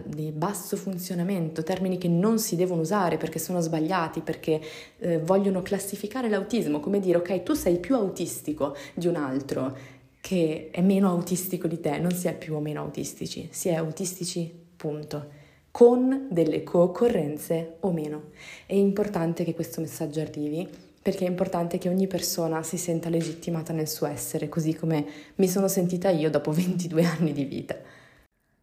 di 0.06 0.32
basso 0.32 0.76
funzionamento, 0.76 1.62
termini 1.62 1.98
che 1.98 2.08
non 2.08 2.40
si 2.40 2.56
devono 2.56 2.80
usare 2.80 3.16
perché 3.16 3.38
sono 3.38 3.60
sbagliati, 3.60 4.20
perché 4.20 4.60
eh, 4.98 5.20
vogliono 5.20 5.62
classificare 5.62 6.28
l'autismo, 6.28 6.80
come 6.80 6.98
dire 6.98 7.18
ok, 7.18 7.44
tu 7.44 7.54
sei 7.54 7.78
più 7.78 7.94
autistico 7.94 8.74
di 8.94 9.06
un 9.06 9.14
altro 9.14 9.76
che 10.20 10.70
è 10.72 10.80
meno 10.80 11.10
autistico 11.10 11.68
di 11.68 11.78
te, 11.78 11.98
non 11.98 12.10
si 12.10 12.26
è 12.26 12.36
più 12.36 12.56
o 12.56 12.60
meno 12.60 12.80
autistici, 12.80 13.46
si 13.52 13.68
è 13.68 13.76
autistici, 13.76 14.52
punto 14.74 15.37
con 15.70 16.28
delle 16.30 16.62
co-occorrenze 16.62 17.76
o 17.80 17.92
meno. 17.92 18.30
È 18.66 18.74
importante 18.74 19.44
che 19.44 19.54
questo 19.54 19.80
messaggio 19.80 20.20
arrivi 20.20 20.68
perché 21.00 21.24
è 21.24 21.28
importante 21.28 21.78
che 21.78 21.88
ogni 21.88 22.06
persona 22.06 22.62
si 22.62 22.76
senta 22.76 23.08
legittimata 23.08 23.72
nel 23.72 23.88
suo 23.88 24.06
essere, 24.06 24.48
così 24.48 24.74
come 24.74 25.06
mi 25.36 25.48
sono 25.48 25.66
sentita 25.66 26.10
io 26.10 26.28
dopo 26.28 26.50
22 26.52 27.04
anni 27.04 27.32
di 27.32 27.44
vita. 27.44 27.76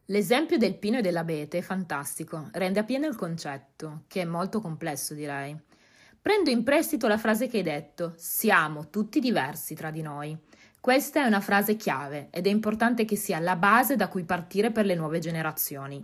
L'esempio 0.10 0.58
del 0.58 0.76
pino 0.76 1.00
e 1.00 1.02
dell'abete 1.02 1.58
è 1.58 1.62
fantastico, 1.62 2.50
rende 2.52 2.80
appieno 2.80 3.08
il 3.08 3.16
concetto, 3.16 4.04
che 4.08 4.22
è 4.22 4.26
molto 4.26 4.62
complesso 4.62 5.16
direi. 5.16 5.58
Prendo 6.22 6.52
in 6.52 6.64
prestito 6.64 7.08
la 7.08 7.18
frase 7.18 7.48
che 7.48 7.58
hai 7.58 7.64
detto, 7.64 8.14
siamo 8.16 8.90
tutti 8.90 9.20
diversi 9.20 9.74
tra 9.74 9.90
di 9.90 10.04
noi. 10.04 10.38
Questa 10.80 11.24
è 11.24 11.26
una 11.26 11.42
frase 11.42 11.76
chiave 11.76 12.28
ed 12.30 12.46
è 12.46 12.50
importante 12.52 13.06
che 13.06 13.16
sia 13.16 13.40
la 13.40 13.56
base 13.56 13.96
da 13.96 14.08
cui 14.08 14.24
partire 14.24 14.72
per 14.72 14.86
le 14.86 14.94
nuove 14.94 15.18
generazioni. 15.18 16.00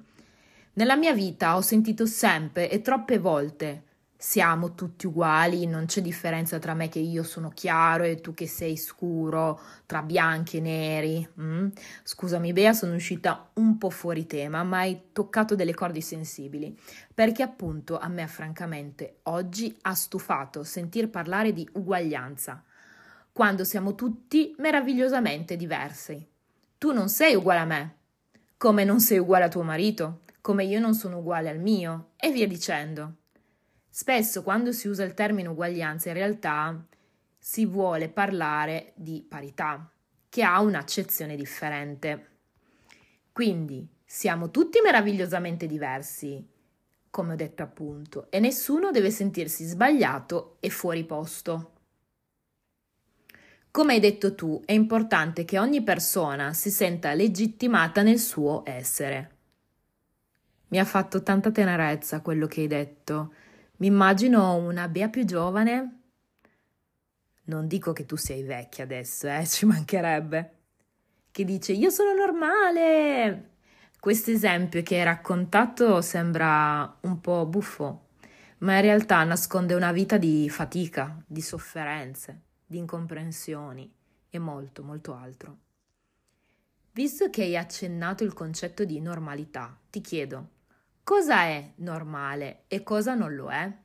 Nella 0.74 0.96
mia 0.96 1.14
vita 1.14 1.58
ho 1.58 1.62
sentito 1.62 2.06
sempre 2.06 2.70
e 2.70 2.82
troppe 2.82 3.18
volte 3.18 3.84
siamo 4.16 4.74
tutti 4.74 5.06
uguali, 5.06 5.66
non 5.66 5.86
c'è 5.86 6.00
differenza 6.00 6.60
tra 6.60 6.74
me 6.74 6.88
che 6.88 7.00
io 7.00 7.24
sono 7.24 7.50
chiaro 7.50 8.04
e 8.04 8.22
tu 8.22 8.34
che 8.34 8.48
sei 8.48 8.78
scuro, 8.78 9.60
tra 9.86 10.02
bianchi 10.02 10.58
e 10.58 10.62
neri. 10.62 11.28
Mm? 11.42 11.68
Scusami 12.04 12.54
Bea, 12.54 12.72
sono 12.72 12.96
uscita 12.96 13.50
un 13.56 13.78
po' 13.78 13.90
fuori 13.90 14.26
tema, 14.28 14.64
ma 14.64 14.78
hai 14.78 15.08
toccato 15.12 15.56
delle 15.56 15.74
corde 15.74 16.00
sensibili, 16.00 16.80
perché 17.14 17.44
appunto 17.44 18.00
a 18.00 18.08
me 18.08 18.26
francamente 18.28 19.18
oggi 19.24 19.76
ha 19.82 19.94
stufato 19.94 20.64
sentir 20.64 21.10
parlare 21.10 21.52
di 21.52 21.68
uguaglianza, 21.74 22.64
quando 23.34 23.66
siamo 23.66 23.94
tutti 23.94 24.56
meravigliosamente 24.60 25.58
diversi. 25.58 26.26
Tu 26.78 26.94
non 26.94 27.10
sei 27.10 27.36
uguale 27.36 27.60
a 27.60 27.66
me, 27.66 27.96
come 28.56 28.84
non 28.84 29.00
sei 29.00 29.18
uguale 29.18 29.46
a 29.46 29.50
tuo 29.50 29.64
marito, 29.64 30.21
come 30.42 30.66
io 30.66 30.80
non 30.80 30.96
sono 30.96 31.20
uguale 31.20 31.50
al 31.50 31.60
mio, 31.60 32.12
e 32.18 32.32
via 32.32 32.48
dicendo. 32.48 33.18
Spesso 33.90 34.42
quando 34.42 34.72
si 34.72 34.88
usa 34.88 35.04
il 35.04 35.14
termine 35.14 35.50
uguaglianza 35.50 36.10
in 36.10 36.16
realtà 36.16 36.86
si 37.38 37.66
vuole 37.66 38.10
parlare 38.10 38.94
di 38.96 39.26
parità, 39.28 39.92
che 40.30 40.44
ha 40.44 40.60
un'accezione 40.62 41.36
differente. 41.36 42.30
Quindi 43.32 43.88
siamo 44.06 44.50
tutti 44.52 44.80
meravigliosamente 44.82 45.68
diversi, 45.68 46.48
come 47.10 47.34
ho 47.34 47.36
detto 47.36 47.64
appunto, 47.64 48.30
e 48.30 48.40
nessuno 48.40 48.92
deve 48.92 49.12
sentirsi 49.12 49.66
sbagliato 49.66 50.58
e 50.60 50.70
fuori 50.70 51.04
posto. 51.04 51.74
Come 53.72 53.94
hai 53.94 54.00
detto 54.00 54.36
tu, 54.36 54.62
è 54.66 54.74
importante 54.74 55.46
che 55.46 55.58
ogni 55.58 55.82
persona 55.82 56.54
si 56.54 56.70
senta 56.70 57.14
legittimata 57.14 58.02
nel 58.02 58.20
suo 58.20 58.64
essere. 58.66 59.41
Mi 60.72 60.80
ha 60.80 60.86
fatto 60.86 61.22
tanta 61.22 61.52
tenerezza 61.52 62.22
quello 62.22 62.48
che 62.48 62.62
hai 62.62 62.68
detto. 62.68 63.34
Mi 63.78 63.88
immagino 63.88 64.56
una 64.56 64.88
Bea 64.88 65.10
più 65.10 65.26
giovane. 65.26 66.00
Non 67.46 67.68
dico 67.68 67.92
che 67.92 68.06
tu 68.06 68.16
sei 68.16 68.44
vecchia 68.44 68.86
adesso, 68.86 69.28
eh, 69.28 69.46
ci 69.48 69.66
mancherebbe. 69.66 70.60
Che 71.30 71.44
dice 71.44 71.74
io 71.74 71.90
sono 71.90 72.14
normale. 72.14 73.50
Questo 74.00 74.32
esempio 74.32 74.82
che 74.82 74.96
hai 74.96 75.04
raccontato 75.04 76.02
sembra 76.02 76.98
un 77.02 77.20
po' 77.20 77.46
buffo, 77.46 78.08
ma 78.60 78.76
in 78.76 78.82
realtà 78.82 79.26
nasconde 79.26 79.74
una 79.74 79.92
vita 79.92 80.18
di 80.18 80.50
fatica, 80.50 81.22
di 81.28 81.42
sofferenze, 81.42 82.44
di 82.66 82.78
incomprensioni 82.78 83.94
e 84.30 84.40
molto, 84.40 84.84
molto 84.84 85.14
altro. 85.14 85.58
Visto 86.94 87.30
che 87.30 87.44
hai 87.44 87.58
accennato 87.58 88.24
il 88.24 88.34
concetto 88.34 88.86
di 88.86 89.02
normalità, 89.02 89.78
ti 89.90 90.02
chiedo, 90.02 90.60
cosa 91.04 91.44
è 91.44 91.74
normale 91.78 92.64
e 92.68 92.84
cosa 92.84 93.14
non 93.14 93.36
lo 93.36 93.50
è? 93.50 93.80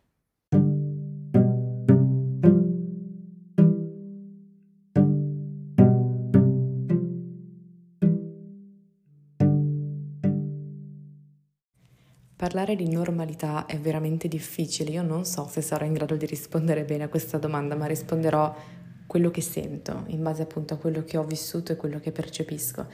Parlare 12.37 12.77
di 12.77 12.89
normalità 12.89 13.65
è 13.65 13.79
veramente 13.79 14.29
difficile, 14.29 14.91
io 14.91 15.03
non 15.03 15.25
so 15.25 15.49
se 15.49 15.63
sarò 15.63 15.87
in 15.87 15.95
grado 15.95 16.17
di 16.17 16.27
rispondere 16.27 16.85
bene 16.85 17.05
a 17.05 17.09
questa 17.09 17.39
domanda, 17.39 17.75
ma 17.77 17.87
risponderò 17.87 18.55
quello 19.07 19.31
che 19.31 19.41
sento, 19.41 20.05
in 20.09 20.23
base 20.23 20.43
appunto 20.43 20.75
a 20.75 20.77
quello 20.77 21.05
che 21.05 21.17
ho 21.17 21.25
vissuto 21.25 21.73
e 21.73 21.77
quello 21.77 22.01
che 22.01 22.13
percepisco. 22.13 22.87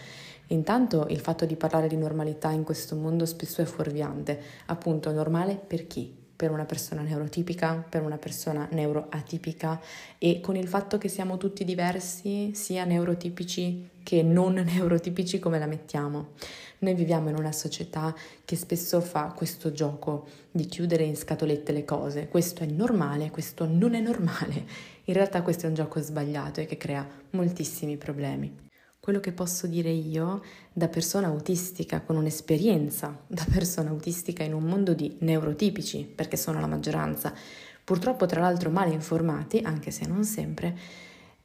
Intanto 0.48 1.06
il 1.08 1.20
fatto 1.20 1.46
di 1.46 1.56
parlare 1.56 1.88
di 1.88 1.96
normalità 1.96 2.50
in 2.50 2.64
questo 2.64 2.96
mondo 2.96 3.24
spesso 3.26 3.62
è 3.62 3.64
fuorviante, 3.64 4.40
appunto 4.66 5.10
normale 5.12 5.54
per 5.54 5.86
chi? 5.86 6.20
per 6.42 6.50
una 6.50 6.64
persona 6.64 7.02
neurotipica, 7.02 7.86
per 7.88 8.02
una 8.02 8.18
persona 8.18 8.66
neuroatipica 8.72 9.80
e 10.18 10.40
con 10.40 10.56
il 10.56 10.66
fatto 10.66 10.98
che 10.98 11.06
siamo 11.06 11.36
tutti 11.36 11.64
diversi, 11.64 12.52
sia 12.52 12.84
neurotipici 12.84 13.90
che 14.02 14.24
non 14.24 14.54
neurotipici 14.66 15.38
come 15.38 15.60
la 15.60 15.66
mettiamo. 15.66 16.30
Noi 16.78 16.94
viviamo 16.94 17.28
in 17.28 17.36
una 17.36 17.52
società 17.52 18.12
che 18.44 18.56
spesso 18.56 19.00
fa 19.00 19.32
questo 19.36 19.70
gioco 19.70 20.26
di 20.50 20.66
chiudere 20.66 21.04
in 21.04 21.14
scatolette 21.14 21.70
le 21.70 21.84
cose. 21.84 22.26
Questo 22.26 22.64
è 22.64 22.66
normale, 22.66 23.30
questo 23.30 23.64
non 23.64 23.94
è 23.94 24.00
normale. 24.00 24.64
In 25.06 25.14
realtà 25.14 25.42
questo 25.42 25.66
è 25.66 25.68
un 25.68 25.74
gioco 25.74 26.00
sbagliato 26.00 26.60
e 26.60 26.66
che 26.66 26.76
crea 26.76 27.06
moltissimi 27.30 27.96
problemi. 27.96 28.70
Quello 29.00 29.18
che 29.18 29.32
posso 29.32 29.66
dire 29.66 29.90
io 29.90 30.42
da 30.72 30.86
persona 30.86 31.26
autistica, 31.26 32.02
con 32.02 32.14
un'esperienza 32.14 33.24
da 33.26 33.44
persona 33.50 33.90
autistica 33.90 34.44
in 34.44 34.54
un 34.54 34.62
mondo 34.62 34.94
di 34.94 35.16
neurotipici, 35.20 36.04
perché 36.04 36.36
sono 36.36 36.60
la 36.60 36.68
maggioranza, 36.68 37.34
purtroppo 37.82 38.26
tra 38.26 38.42
l'altro 38.42 38.70
male 38.70 38.92
informati, 38.92 39.58
anche 39.64 39.90
se 39.90 40.06
non 40.06 40.22
sempre, 40.22 40.78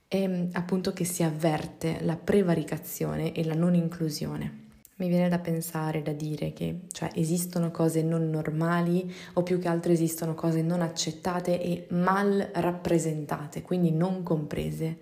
è 0.07 0.47
appunto 0.51 0.93
che 0.93 1.03
si 1.03 1.23
avverte 1.23 1.97
la 2.01 2.15
prevaricazione 2.15 3.31
e 3.33 3.43
la 3.43 3.55
non 3.55 3.73
inclusione. 3.73 4.66
Mi 4.99 5.09
viene 5.09 5.29
da 5.29 5.37
pensare, 5.37 6.01
da 6.01 6.11
dire 6.11 6.53
che 6.53 6.81
cioè, 6.91 7.11
esistono 7.13 7.69
cose 7.69 8.01
non 8.01 8.31
normali 8.31 9.13
o 9.33 9.43
più 9.43 9.59
che 9.59 9.67
altro 9.67 9.91
esistono 9.91 10.33
cose 10.33 10.63
non 10.63 10.81
accettate 10.81 11.61
e 11.61 11.85
mal 11.91 12.49
rappresentate, 12.53 13.61
quindi 13.61 13.91
non 13.91 14.23
comprese. 14.23 14.97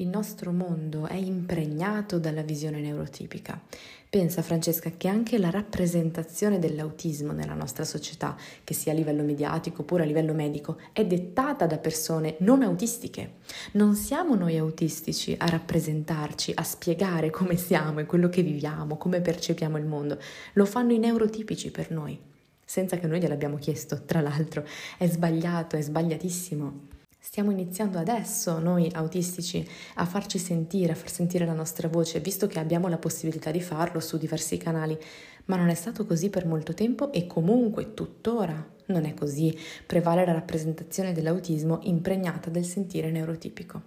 Il 0.00 0.08
nostro 0.08 0.50
mondo 0.50 1.06
è 1.06 1.14
impregnato 1.14 2.18
dalla 2.18 2.40
visione 2.40 2.80
neurotipica. 2.80 3.60
Pensa 4.08 4.40
Francesca 4.40 4.92
che 4.96 5.08
anche 5.08 5.36
la 5.36 5.50
rappresentazione 5.50 6.58
dell'autismo 6.58 7.32
nella 7.32 7.52
nostra 7.52 7.84
società, 7.84 8.34
che 8.64 8.72
sia 8.72 8.92
a 8.92 8.94
livello 8.94 9.22
mediatico 9.22 9.82
oppure 9.82 10.04
a 10.04 10.06
livello 10.06 10.32
medico, 10.32 10.78
è 10.94 11.04
dettata 11.04 11.66
da 11.66 11.76
persone 11.76 12.36
non 12.38 12.62
autistiche. 12.62 13.40
Non 13.72 13.94
siamo 13.94 14.34
noi 14.36 14.56
autistici 14.56 15.36
a 15.38 15.46
rappresentarci, 15.46 16.52
a 16.54 16.62
spiegare 16.62 17.28
come 17.28 17.58
siamo 17.58 18.00
e 18.00 18.06
quello 18.06 18.30
che 18.30 18.40
viviamo, 18.40 18.96
come 18.96 19.20
percepiamo 19.20 19.76
il 19.76 19.84
mondo. 19.84 20.18
Lo 20.54 20.64
fanno 20.64 20.94
i 20.94 20.98
neurotipici 20.98 21.70
per 21.70 21.90
noi, 21.90 22.18
senza 22.64 22.96
che 22.96 23.06
noi 23.06 23.20
gliel'abbiamo 23.20 23.58
chiesto. 23.58 24.02
Tra 24.06 24.22
l'altro 24.22 24.64
è 24.96 25.06
sbagliato, 25.06 25.76
è 25.76 25.82
sbagliatissimo. 25.82 26.99
Stiamo 27.22 27.50
iniziando 27.50 27.98
adesso 27.98 28.58
noi 28.58 28.90
autistici 28.94 29.64
a 29.96 30.06
farci 30.06 30.38
sentire, 30.38 30.92
a 30.92 30.96
far 30.96 31.10
sentire 31.10 31.44
la 31.44 31.52
nostra 31.52 31.86
voce, 31.86 32.18
visto 32.18 32.46
che 32.46 32.58
abbiamo 32.58 32.88
la 32.88 32.96
possibilità 32.96 33.50
di 33.50 33.60
farlo 33.60 34.00
su 34.00 34.16
diversi 34.16 34.56
canali, 34.56 34.98
ma 35.44 35.56
non 35.56 35.68
è 35.68 35.74
stato 35.74 36.06
così 36.06 36.30
per 36.30 36.46
molto 36.46 36.72
tempo 36.72 37.12
e 37.12 37.26
comunque 37.26 37.92
tuttora 37.92 38.66
non 38.86 39.04
è 39.04 39.12
così. 39.12 39.56
Prevale 39.84 40.24
la 40.24 40.32
rappresentazione 40.32 41.12
dell'autismo 41.12 41.80
impregnata 41.82 42.48
del 42.48 42.64
sentire 42.64 43.10
neurotipico. 43.10 43.82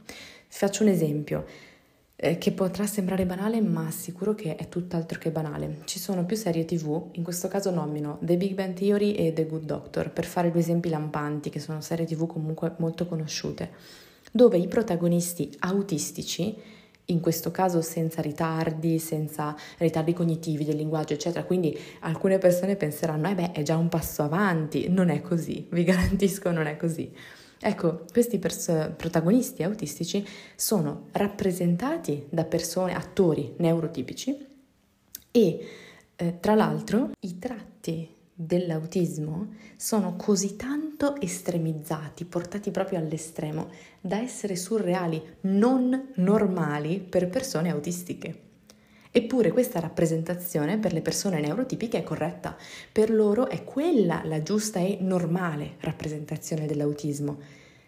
Faccio 0.48 0.84
un 0.84 0.90
esempio 0.90 1.46
eh, 2.24 2.38
che 2.38 2.53
potrà 2.53 2.88
sembrare 2.88 3.25
banale, 3.25 3.60
ma 3.60 3.92
sicuro 3.92 4.34
che 4.34 4.56
è 4.56 4.70
tutt'altro 4.70 5.20
che 5.20 5.30
banale. 5.30 5.80
Ci 5.84 6.00
sono 6.00 6.24
più 6.24 6.38
serie 6.38 6.63
TV, 6.63 7.10
in 7.12 7.24
questo 7.24 7.50
caso 7.50 7.70
nomino 7.70 8.18
The 8.22 8.38
Big 8.38 8.53
Bang 8.53 8.74
Theory 8.74 9.12
e 9.12 9.34
The 9.34 9.46
Good 9.46 9.65
Doctor, 9.65 10.10
per 10.10 10.24
fare 10.24 10.50
due 10.50 10.62
esempi 10.62 10.88
lampanti, 10.88 11.50
che 11.50 11.60
sono 11.60 11.82
serie 11.82 12.06
TV 12.06 12.25
comunque 12.25 12.75
molto 12.77 13.08
conosciute, 13.08 13.72
dove 14.32 14.58
i 14.58 14.70
protagonisti 14.70 15.53
autistici, 15.60 16.56
in 17.08 17.20
questo 17.20 17.51
caso 17.51 17.82
senza 17.82 18.22
ritardi, 18.22 19.00
senza 19.00 19.53
ritardi 19.80 20.13
cognitivi 20.13 20.63
del 20.63 20.77
linguaggio, 20.77 21.12
eccetera. 21.12 21.44
Quindi 21.44 21.77
alcune 22.00 22.38
persone 22.38 22.77
penseranno, 22.77 23.27
eh 23.27 23.36
beh, 23.36 23.51
è 23.51 23.63
già 23.63 23.75
un 23.75 23.89
passo 23.89 24.24
avanti. 24.24 24.88
Non 24.88 25.10
è 25.10 25.22
così, 25.22 25.68
vi 25.72 25.84
garantisco, 25.84 26.51
non 26.51 26.68
è 26.68 26.77
così. 26.77 27.12
Ecco, 27.65 28.03
questi 28.12 28.39
pers- 28.39 28.91
protagonisti 28.98 29.63
autistici 29.63 30.25
sono 30.53 31.08
rappresentati 31.13 32.25
da 32.29 32.43
persone, 32.43 32.93
attori 32.93 33.53
neurotipici 33.60 34.36
e 35.32 35.67
eh, 36.13 36.39
tra 36.41 36.55
l'altro 36.55 37.12
i 37.22 37.39
tratti 37.39 38.10
dell'autismo 38.34 39.53
sono 39.77 40.17
così 40.17 40.58
tanto 40.58 41.15
estremizzati, 41.22 42.25
portati 42.25 42.70
proprio 42.70 43.00
all'estremo, 43.00 43.70
da 44.01 44.20
essere 44.20 44.58
surreali, 44.58 45.24
non 45.41 46.11
normali 46.16 47.00
per 47.00 47.29
persone 47.29 47.70
autistiche. 47.70 48.52
Eppure 49.16 49.52
questa 49.52 49.80
rappresentazione 49.80 50.80
per 50.80 50.92
le 50.92 51.02
persone 51.02 51.40
neurotipiche 51.40 52.00
è 52.00 52.04
corretta, 52.04 52.58
per 52.92 53.12
loro 53.12 53.48
è 53.48 53.64
quella 53.64 54.24
la 54.26 54.42
giusta 54.42 54.80
e 54.80 54.98
normale 55.02 55.76
rappresentazione 55.82 56.66
dell'autismo. 56.66 57.38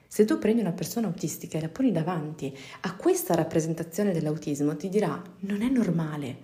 Se 0.08 0.24
tu 0.24 0.38
prendi 0.38 0.62
una 0.62 0.72
persona 0.72 1.08
autistica 1.08 1.58
e 1.58 1.62
la 1.62 1.70
poni 1.70 1.92
davanti 1.92 2.56
a 2.82 2.96
questa 2.96 3.34
rappresentazione 3.34 4.12
dell'autismo, 4.12 4.78
ti 4.78 4.88
dirà 4.88 5.20
non 5.40 5.64
è 5.64 5.68
normale. 5.68 6.38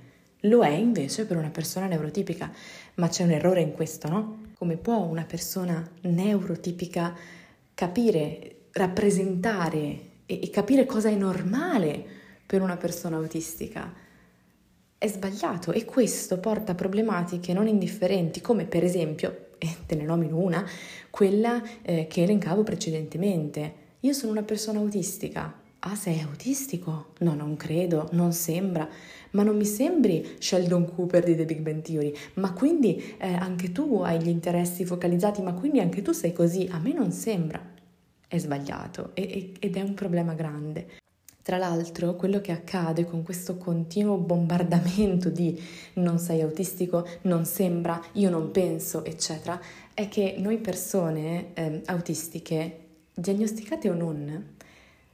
Lo 0.45 0.63
è 0.63 0.71
invece 0.71 1.27
per 1.27 1.37
una 1.37 1.51
persona 1.51 1.85
neurotipica, 1.85 2.51
ma 2.95 3.07
c'è 3.07 3.23
un 3.23 3.33
errore 3.33 3.61
in 3.61 3.73
questo, 3.73 4.09
no? 4.09 4.45
Come 4.57 4.77
può 4.77 4.97
una 4.97 5.25
persona 5.25 5.87
neurotipica 6.01 7.15
capire, 7.75 8.55
rappresentare 8.71 9.99
e, 10.25 10.49
capire 10.49 10.87
cosa 10.87 11.09
è 11.09 11.15
normale 11.15 12.03
per 12.47 12.63
una 12.63 12.77
persona 12.77 13.17
autistica? 13.17 14.09
È 15.01 15.07
sbagliato 15.07 15.71
e 15.71 15.83
questo 15.83 16.37
porta 16.37 16.73
a 16.73 16.75
problematiche 16.75 17.53
non 17.53 17.67
indifferenti 17.67 18.39
come 18.39 18.65
per 18.65 18.83
esempio, 18.83 19.47
e 19.57 19.77
te 19.87 19.95
ne 19.95 20.03
nomino 20.03 20.37
una, 20.37 20.63
quella 21.09 21.59
eh, 21.81 22.05
che 22.05 22.21
elencavo 22.21 22.61
precedentemente. 22.61 23.73
Io 24.01 24.13
sono 24.13 24.31
una 24.31 24.43
persona 24.43 24.77
autistica. 24.77 25.59
Ah, 25.79 25.95
sei 25.95 26.19
autistico? 26.19 27.13
No, 27.21 27.33
non 27.33 27.57
credo, 27.57 28.09
non 28.11 28.31
sembra. 28.31 28.87
Ma 29.31 29.41
non 29.41 29.57
mi 29.57 29.65
sembri 29.65 30.35
Sheldon 30.37 30.93
Cooper 30.93 31.23
di 31.23 31.35
The 31.35 31.45
Big 31.45 31.61
Bang 31.61 31.81
Theory. 31.81 32.13
Ma 32.35 32.53
quindi 32.53 33.15
eh, 33.17 33.33
anche 33.33 33.71
tu 33.71 34.01
hai 34.03 34.21
gli 34.21 34.29
interessi 34.29 34.85
focalizzati, 34.85 35.41
ma 35.41 35.53
quindi 35.53 35.79
anche 35.79 36.03
tu 36.03 36.11
sei 36.11 36.31
così. 36.31 36.69
A 36.69 36.77
me 36.77 36.93
non 36.93 37.11
sembra. 37.11 37.59
È 38.27 38.37
sbagliato 38.37 39.15
e, 39.15 39.53
ed 39.59 39.75
è 39.75 39.81
un 39.81 39.95
problema 39.95 40.35
grande. 40.35 41.00
Tra 41.43 41.57
l'altro, 41.57 42.15
quello 42.15 42.39
che 42.39 42.51
accade 42.51 43.05
con 43.05 43.23
questo 43.23 43.57
continuo 43.57 44.17
bombardamento 44.17 45.29
di 45.29 45.59
non 45.93 46.19
sei 46.19 46.41
autistico, 46.41 47.07
non 47.23 47.45
sembra, 47.45 47.99
io 48.13 48.29
non 48.29 48.51
penso, 48.51 49.03
eccetera, 49.03 49.59
è 49.93 50.07
che 50.07 50.35
noi 50.37 50.57
persone 50.57 51.53
eh, 51.53 51.81
autistiche, 51.85 52.77
diagnosticate 53.15 53.89
o 53.89 53.93
non, 53.93 54.55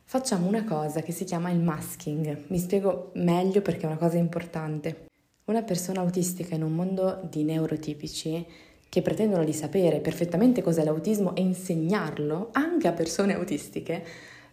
facciamo 0.04 0.48
una 0.48 0.66
cosa 0.66 1.02
che 1.02 1.14
si 1.14 1.24
chiama 1.24 1.50
il 1.50 1.60
masking. 1.60 2.46
Mi 2.48 2.60
spiego 2.60 3.12
meglio 3.16 3.62
perché 3.62 3.84
è 3.84 3.88
una 3.88 3.98
cosa 3.98 4.18
importante. 4.18 5.06
Una 5.46 5.64
persona 5.64 6.02
autistica 6.02 6.56
in 6.56 6.64
un 6.64 6.74
mondo 6.74 7.22
di 7.30 7.44
neurotipici 7.44 8.46
che 8.90 9.02
pretendono 9.02 9.44
di 9.44 9.54
sapere 9.54 10.00
perfettamente 10.00 10.62
cos'è 10.62 10.84
l'autismo 10.84 11.36
e 11.36 11.42
insegnarlo 11.42 12.50
anche 12.52 12.88
a 12.88 12.94
persone 12.94 13.34
autistiche, 13.34 14.04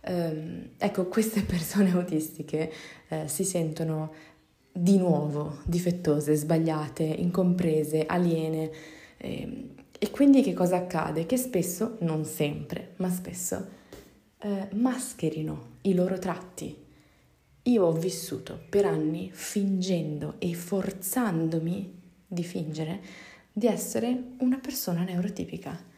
ehm, 0.04 0.70
ecco, 0.78 1.06
queste 1.06 1.42
persone 1.46 1.90
autistiche 1.92 2.72
eh, 3.08 3.28
si 3.28 3.44
sentono 3.44 4.12
di 4.72 4.98
nuovo 4.98 5.58
difettose, 5.64 6.34
sbagliate, 6.34 7.02
incomprese, 7.02 8.06
aliene. 8.06 8.70
Eh, 9.16 9.70
e 9.98 10.10
quindi 10.10 10.42
che 10.42 10.52
cosa 10.52 10.76
accade? 10.76 11.26
Che 11.26 11.36
spesso, 11.36 11.96
non 12.00 12.24
sempre, 12.24 12.94
ma 12.96 13.10
spesso, 13.10 13.66
eh, 14.38 14.68
mascherino 14.72 15.78
i 15.82 15.94
loro 15.94 16.18
tratti. 16.18 16.82
Io 17.62 17.84
ho 17.84 17.92
vissuto 17.92 18.60
per 18.68 18.84
anni 18.84 19.30
fingendo 19.32 20.34
e 20.38 20.52
forzandomi 20.52 22.02
di 22.26 22.44
fingere 22.44 23.00
di 23.50 23.66
essere 23.66 24.32
una 24.38 24.58
persona 24.58 25.04
neurotipica 25.04 25.92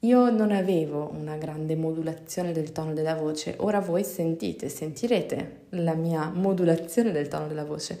io 0.00 0.30
non 0.30 0.52
avevo 0.52 1.10
una 1.14 1.36
grande 1.36 1.74
modulazione 1.74 2.52
del 2.52 2.70
tono 2.70 2.92
della 2.92 3.14
voce, 3.14 3.54
ora 3.58 3.80
voi 3.80 4.04
sentite, 4.04 4.68
sentirete 4.68 5.60
la 5.70 5.94
mia 5.94 6.28
modulazione 6.28 7.12
del 7.12 7.28
tono 7.28 7.46
della 7.48 7.64
voce, 7.64 7.98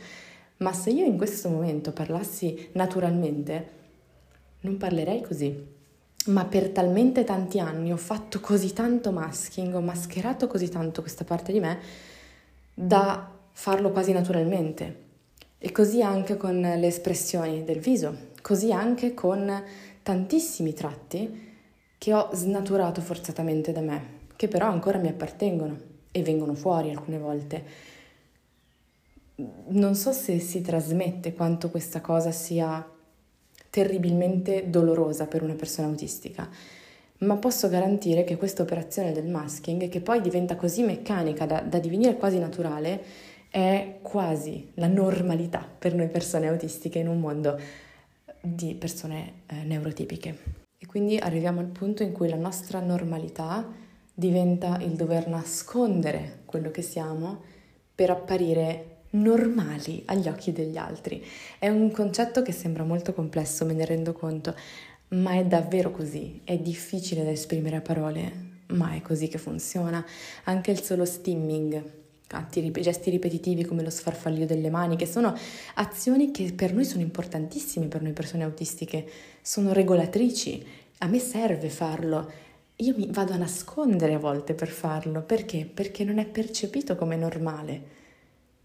ma 0.58 0.72
se 0.72 0.90
io 0.90 1.04
in 1.04 1.16
questo 1.16 1.48
momento 1.48 1.92
parlassi 1.92 2.68
naturalmente, 2.72 3.68
non 4.60 4.76
parlerei 4.76 5.22
così. 5.22 5.74
Ma 6.26 6.44
per 6.44 6.70
talmente 6.70 7.24
tanti 7.24 7.60
anni 7.60 7.92
ho 7.92 7.96
fatto 7.96 8.40
così 8.40 8.72
tanto 8.72 9.12
masking, 9.12 9.74
ho 9.74 9.80
mascherato 9.80 10.48
così 10.48 10.68
tanto 10.68 11.00
questa 11.00 11.24
parte 11.24 11.52
di 11.52 11.60
me 11.60 11.78
da 12.74 13.30
farlo 13.52 13.90
quasi 13.90 14.12
naturalmente. 14.12 15.04
E 15.58 15.72
così 15.72 16.02
anche 16.02 16.36
con 16.36 16.60
le 16.60 16.86
espressioni 16.86 17.64
del 17.64 17.78
viso, 17.78 18.14
così 18.42 18.72
anche 18.72 19.14
con 19.14 19.62
tantissimi 20.02 20.74
tratti 20.74 21.45
che 21.98 22.12
ho 22.14 22.30
snaturato 22.32 23.00
forzatamente 23.00 23.72
da 23.72 23.80
me, 23.80 24.02
che 24.36 24.48
però 24.48 24.66
ancora 24.66 24.98
mi 24.98 25.08
appartengono 25.08 25.94
e 26.10 26.22
vengono 26.22 26.54
fuori 26.54 26.90
alcune 26.90 27.18
volte. 27.18 27.64
Non 29.68 29.94
so 29.94 30.12
se 30.12 30.38
si 30.38 30.62
trasmette 30.62 31.34
quanto 31.34 31.70
questa 31.70 32.00
cosa 32.00 32.30
sia 32.30 32.86
terribilmente 33.68 34.70
dolorosa 34.70 35.26
per 35.26 35.42
una 35.42 35.54
persona 35.54 35.88
autistica, 35.88 36.48
ma 37.18 37.36
posso 37.36 37.68
garantire 37.68 38.24
che 38.24 38.36
questa 38.36 38.62
operazione 38.62 39.12
del 39.12 39.26
masking, 39.26 39.88
che 39.88 40.00
poi 40.00 40.20
diventa 40.20 40.56
così 40.56 40.82
meccanica 40.82 41.44
da, 41.44 41.60
da 41.60 41.78
divenire 41.78 42.16
quasi 42.16 42.38
naturale, 42.38 43.02
è 43.50 43.98
quasi 44.02 44.70
la 44.74 44.86
normalità 44.86 45.66
per 45.78 45.94
noi 45.94 46.08
persone 46.08 46.48
autistiche 46.48 46.98
in 46.98 47.08
un 47.08 47.20
mondo 47.20 47.58
di 48.40 48.74
persone 48.74 49.42
eh, 49.46 49.62
neurotipiche. 49.64 50.64
Quindi 50.96 51.18
arriviamo 51.18 51.60
al 51.60 51.66
punto 51.66 52.02
in 52.02 52.12
cui 52.12 52.26
la 52.26 52.36
nostra 52.36 52.80
normalità 52.80 53.70
diventa 54.14 54.78
il 54.80 54.92
dover 54.92 55.28
nascondere 55.28 56.38
quello 56.46 56.70
che 56.70 56.80
siamo 56.80 57.42
per 57.94 58.08
apparire 58.08 59.00
normali 59.10 60.04
agli 60.06 60.26
occhi 60.26 60.52
degli 60.52 60.78
altri. 60.78 61.22
È 61.58 61.68
un 61.68 61.90
concetto 61.90 62.40
che 62.40 62.52
sembra 62.52 62.82
molto 62.82 63.12
complesso, 63.12 63.66
me 63.66 63.74
ne 63.74 63.84
rendo 63.84 64.14
conto, 64.14 64.54
ma 65.08 65.32
è 65.32 65.44
davvero 65.44 65.90
così. 65.90 66.40
È 66.44 66.56
difficile 66.56 67.24
da 67.24 67.30
esprimere 67.30 67.76
a 67.76 67.82
parole, 67.82 68.32
ma 68.68 68.94
è 68.94 69.02
così 69.02 69.28
che 69.28 69.36
funziona. 69.36 70.02
Anche 70.44 70.70
il 70.70 70.80
solo 70.80 71.04
stimming, 71.04 71.92
atti, 72.28 72.70
gesti 72.80 73.10
ripetitivi 73.10 73.66
come 73.66 73.82
lo 73.82 73.90
sfarfallio 73.90 74.46
delle 74.46 74.70
mani, 74.70 74.96
che 74.96 75.04
sono 75.04 75.36
azioni 75.74 76.30
che 76.30 76.54
per 76.54 76.72
noi 76.72 76.86
sono 76.86 77.02
importantissime, 77.02 77.84
per 77.84 78.00
noi 78.00 78.12
persone 78.12 78.44
autistiche, 78.44 79.06
sono 79.42 79.74
regolatrici. 79.74 80.84
A 80.98 81.08
me 81.08 81.18
serve 81.18 81.68
farlo. 81.68 82.30
Io 82.76 82.94
mi 82.96 83.08
vado 83.10 83.34
a 83.34 83.36
nascondere 83.36 84.14
a 84.14 84.18
volte 84.18 84.54
per 84.54 84.68
farlo. 84.68 85.20
Perché? 85.20 85.68
Perché 85.72 86.04
non 86.04 86.16
è 86.16 86.24
percepito 86.24 86.96
come 86.96 87.16
normale. 87.16 87.94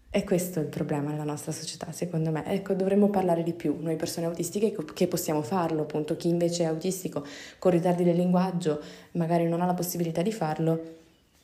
E 0.08 0.24
questo 0.24 0.58
è 0.58 0.62
il 0.62 0.68
problema 0.68 1.10
nella 1.10 1.24
nostra 1.24 1.52
società, 1.52 1.92
secondo 1.92 2.30
me. 2.30 2.44
Ecco, 2.46 2.72
dovremmo 2.72 3.10
parlare 3.10 3.42
di 3.42 3.52
più, 3.52 3.76
noi 3.80 3.96
persone 3.96 4.26
autistiche, 4.26 4.74
che 4.94 5.08
possiamo 5.08 5.42
farlo, 5.42 5.82
appunto, 5.82 6.16
chi 6.16 6.28
invece 6.28 6.62
è 6.62 6.66
autistico 6.66 7.24
con 7.58 7.70
ritardi 7.70 8.02
del 8.04 8.16
linguaggio, 8.16 8.80
magari 9.12 9.46
non 9.46 9.60
ha 9.60 9.66
la 9.66 9.74
possibilità 9.74 10.22
di 10.22 10.32
farlo, 10.32 10.80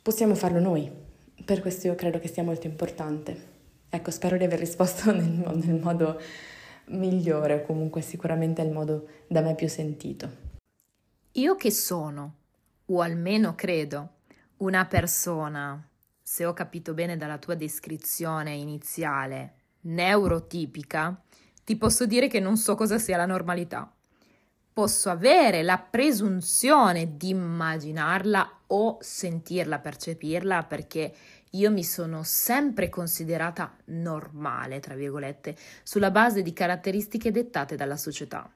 possiamo 0.03 0.35
farlo 0.35 0.61
noi. 0.61 0.91
Per 1.45 1.61
questo 1.61 1.87
io 1.87 1.95
credo 1.95 2.19
che 2.19 2.29
sia 2.29 2.43
molto 2.43 2.67
importante. 2.67 3.37
Ecco, 3.89 4.11
spero 4.11 4.37
di 4.37 4.45
aver 4.45 4.59
risposto 4.59 5.13
nel, 5.17 5.51
nel 5.65 5.81
modo 5.81 6.21
migliore, 6.87 7.55
o 7.55 7.63
comunque 7.63 8.01
sicuramente 8.03 8.63
è 8.63 8.67
il 8.67 8.73
modo 8.73 9.07
da 9.27 9.41
me 9.41 9.55
più 9.55 9.69
sentito. 9.69 10.48
Io 11.39 11.55
che 11.55 11.71
sono, 11.71 12.35
o 12.87 13.01
almeno 13.01 13.55
credo, 13.55 14.15
una 14.57 14.87
persona 14.87 15.89
se 16.21 16.45
ho 16.45 16.53
capito 16.53 16.95
bene 16.95 17.17
dalla 17.17 17.39
tua 17.39 17.55
descrizione 17.55 18.55
iniziale, 18.55 19.55
neurotipica, 19.83 21.23
ti 21.63 21.77
posso 21.77 22.07
dire 22.07 22.27
che 22.27 22.41
non 22.41 22.57
so 22.57 22.75
cosa 22.75 22.99
sia 22.99 23.17
la 23.17 23.25
normalità. 23.25 23.89
Posso 24.73 25.11
avere 25.11 25.63
la 25.63 25.79
presunzione 25.79 27.17
di 27.17 27.29
immaginarla 27.29 28.63
o 28.67 28.99
sentirla, 29.01 29.79
percepirla, 29.79 30.65
perché 30.65 31.15
io 31.51 31.71
mi 31.71 31.85
sono 31.85 32.25
sempre 32.25 32.89
considerata 32.89 33.77
normale, 33.87 34.81
tra 34.81 34.97
virgolette, 34.97 35.57
sulla 35.85 36.11
base 36.11 36.43
di 36.43 36.53
caratteristiche 36.53 37.31
dettate 37.31 37.77
dalla 37.77 37.97
società. 37.97 38.53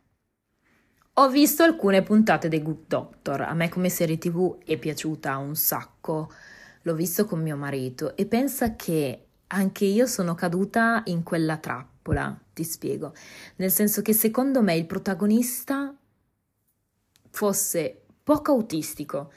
Ho 1.16 1.28
visto 1.28 1.62
alcune 1.62 2.02
puntate 2.02 2.48
dei 2.48 2.62
Good 2.62 2.86
Doctor, 2.86 3.42
a 3.42 3.52
me 3.52 3.68
come 3.68 3.90
serie 3.90 4.16
tv 4.16 4.56
è 4.64 4.78
piaciuta 4.78 5.36
un 5.36 5.54
sacco. 5.54 6.32
L'ho 6.80 6.94
visto 6.94 7.26
con 7.26 7.42
mio 7.42 7.54
marito. 7.54 8.16
E 8.16 8.24
pensa 8.24 8.76
che 8.76 9.26
anche 9.48 9.84
io 9.84 10.06
sono 10.06 10.34
caduta 10.34 11.02
in 11.06 11.22
quella 11.22 11.58
trappola, 11.58 12.34
ti 12.54 12.64
spiego, 12.64 13.12
nel 13.56 13.70
senso 13.70 14.00
che 14.00 14.14
secondo 14.14 14.62
me 14.62 14.74
il 14.74 14.86
protagonista 14.86 15.94
fosse 17.28 18.04
poco 18.24 18.52
autistico, 18.52 19.30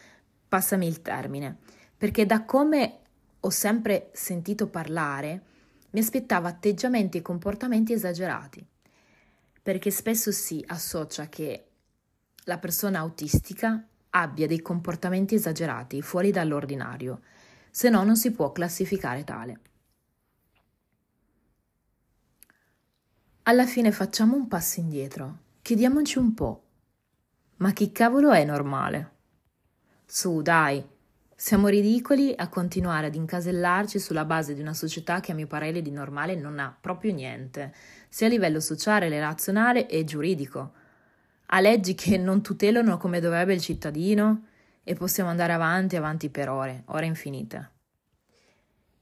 passami 0.48 0.88
il 0.88 1.02
termine, 1.02 1.58
perché 1.98 2.26
da 2.26 2.46
come 2.46 3.00
ho 3.42 3.50
sempre 3.50 4.12
sentito 4.14 4.68
parlare, 4.68 5.44
mi 5.90 6.00
aspettavo 6.00 6.48
atteggiamenti 6.48 7.18
e 7.18 7.22
comportamenti 7.22 7.92
esagerati, 7.92 8.66
perché 9.65 9.89
spesso 9.89 10.32
si 10.32 10.63
associa 10.67 11.28
che 11.28 11.65
la 12.43 12.60
persona 12.60 12.99
autistica 12.99 13.84
abbia 14.12 14.45
dei 14.45 14.62
comportamenti 14.62 15.34
esagerati, 15.34 16.04
fuori 16.04 16.30
dall'ordinario, 16.30 17.21
se 17.71 17.89
no 17.89 18.04
non 18.04 18.15
si 18.15 18.30
può 18.30 18.51
classificare 18.51 19.23
tale. 19.23 19.60
Alla 23.41 23.65
fine 23.65 23.91
facciamo 23.91 24.36
un 24.36 24.47
passo 24.47 24.82
indietro, 24.82 25.39
chiediamoci 25.63 26.19
un 26.19 26.36
po', 26.36 26.63
ma 27.56 27.71
chi 27.73 27.91
cavolo 27.91 28.34
è 28.34 28.45
normale? 28.45 29.13
Su, 30.06 30.43
dai, 30.43 30.88
siamo 31.46 31.68
ridicoli 31.68 32.34
a 32.36 32.50
continuare 32.50 33.06
ad 33.06 33.14
incasellarci 33.14 34.00
sulla 34.00 34.26
base 34.26 34.56
di 34.56 34.62
una 34.62 34.74
società 34.74 35.20
che 35.20 35.32
a 35.32 35.36
mio 35.36 35.46
parere 35.46 35.84
di 35.84 35.92
normale 35.92 36.34
non 36.34 36.58
ha 36.58 36.76
proprio 36.82 37.14
niente, 37.14 37.72
sia 38.10 38.26
a 38.26 38.32
livello 38.32 38.60
sociale, 38.60 39.10
relazionale 39.10 39.88
e 39.88 40.04
giuridico. 40.06 40.74
Ha 41.46 41.60
leggi 41.60 41.94
che 41.94 42.18
non 42.18 42.42
tutelano 42.42 42.98
come 42.98 43.20
dovrebbe 43.20 43.54
il 43.54 43.62
cittadino, 43.62 44.48
e 44.84 44.96
possiamo 44.96 45.30
andare 45.30 45.54
avanti, 45.54 45.96
avanti 45.96 46.32
per 46.32 46.50
ore, 46.50 46.82
ore 46.86 47.06
infinite. 47.06 47.72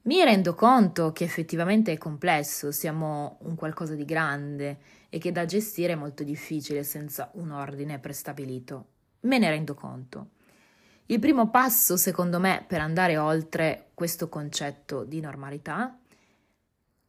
Mi 0.01 0.21
rendo 0.21 0.53
conto 0.53 1.13
che 1.13 1.23
effettivamente 1.23 1.93
è 1.93 1.97
complesso, 1.97 2.73
siamo 2.73 3.37
un 3.43 3.55
qualcosa 3.55 3.95
di 3.95 4.03
grande 4.03 4.79
e 5.07 5.17
che 5.17 5.31
da 5.31 5.45
gestire 5.45 5.93
è 5.93 5.95
molto 5.95 6.25
difficile 6.25 6.83
senza 6.83 7.29
un 7.35 7.51
ordine 7.51 7.99
prestabilito. 7.99 8.87
Me 9.21 9.37
ne 9.37 9.49
rendo 9.49 9.75
conto. 9.75 10.32
Il 11.07 11.19
primo 11.19 11.49
passo, 11.49 11.97
secondo 11.97 12.39
me, 12.39 12.63
per 12.65 12.79
andare 12.79 13.17
oltre 13.17 13.89
questo 13.93 14.29
concetto 14.29 15.03
di 15.03 15.19
normalità 15.19 15.97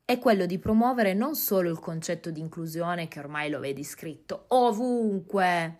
è 0.04 0.18
quello 0.18 0.46
di 0.46 0.58
promuovere 0.58 1.14
non 1.14 1.34
solo 1.34 1.70
il 1.70 1.78
concetto 1.78 2.30
di 2.30 2.40
inclusione 2.40 3.08
che 3.08 3.20
ormai 3.20 3.48
lo 3.48 3.60
vedi 3.60 3.84
scritto 3.84 4.44
ovunque, 4.48 5.78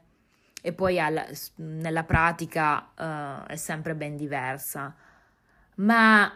e 0.63 0.73
poi 0.73 0.99
alla, 0.99 1.27
nella 1.57 2.05
pratica 2.05 2.91
uh, 2.97 3.47
è 3.47 3.57
sempre 3.57 3.95
ben 3.95 4.17
diversa. 4.17 4.95
Ma 5.77 6.33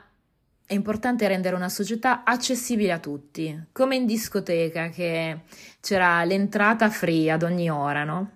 è 0.67 0.75
importante 0.75 1.27
rendere 1.27 1.57
una 1.57 1.71
società 1.71 2.25
accessibile 2.25 2.93
a 2.93 2.99
tutti, 2.99 3.69
come 3.73 3.97
in 3.97 4.05
discoteca 4.05 4.91
che 4.91 5.45
c'era 5.81 6.23
l'entrata 6.25 6.91
free 6.91 7.31
ad 7.31 7.43
ogni 7.43 7.71
ora, 7.71 8.05
no? 8.05 8.31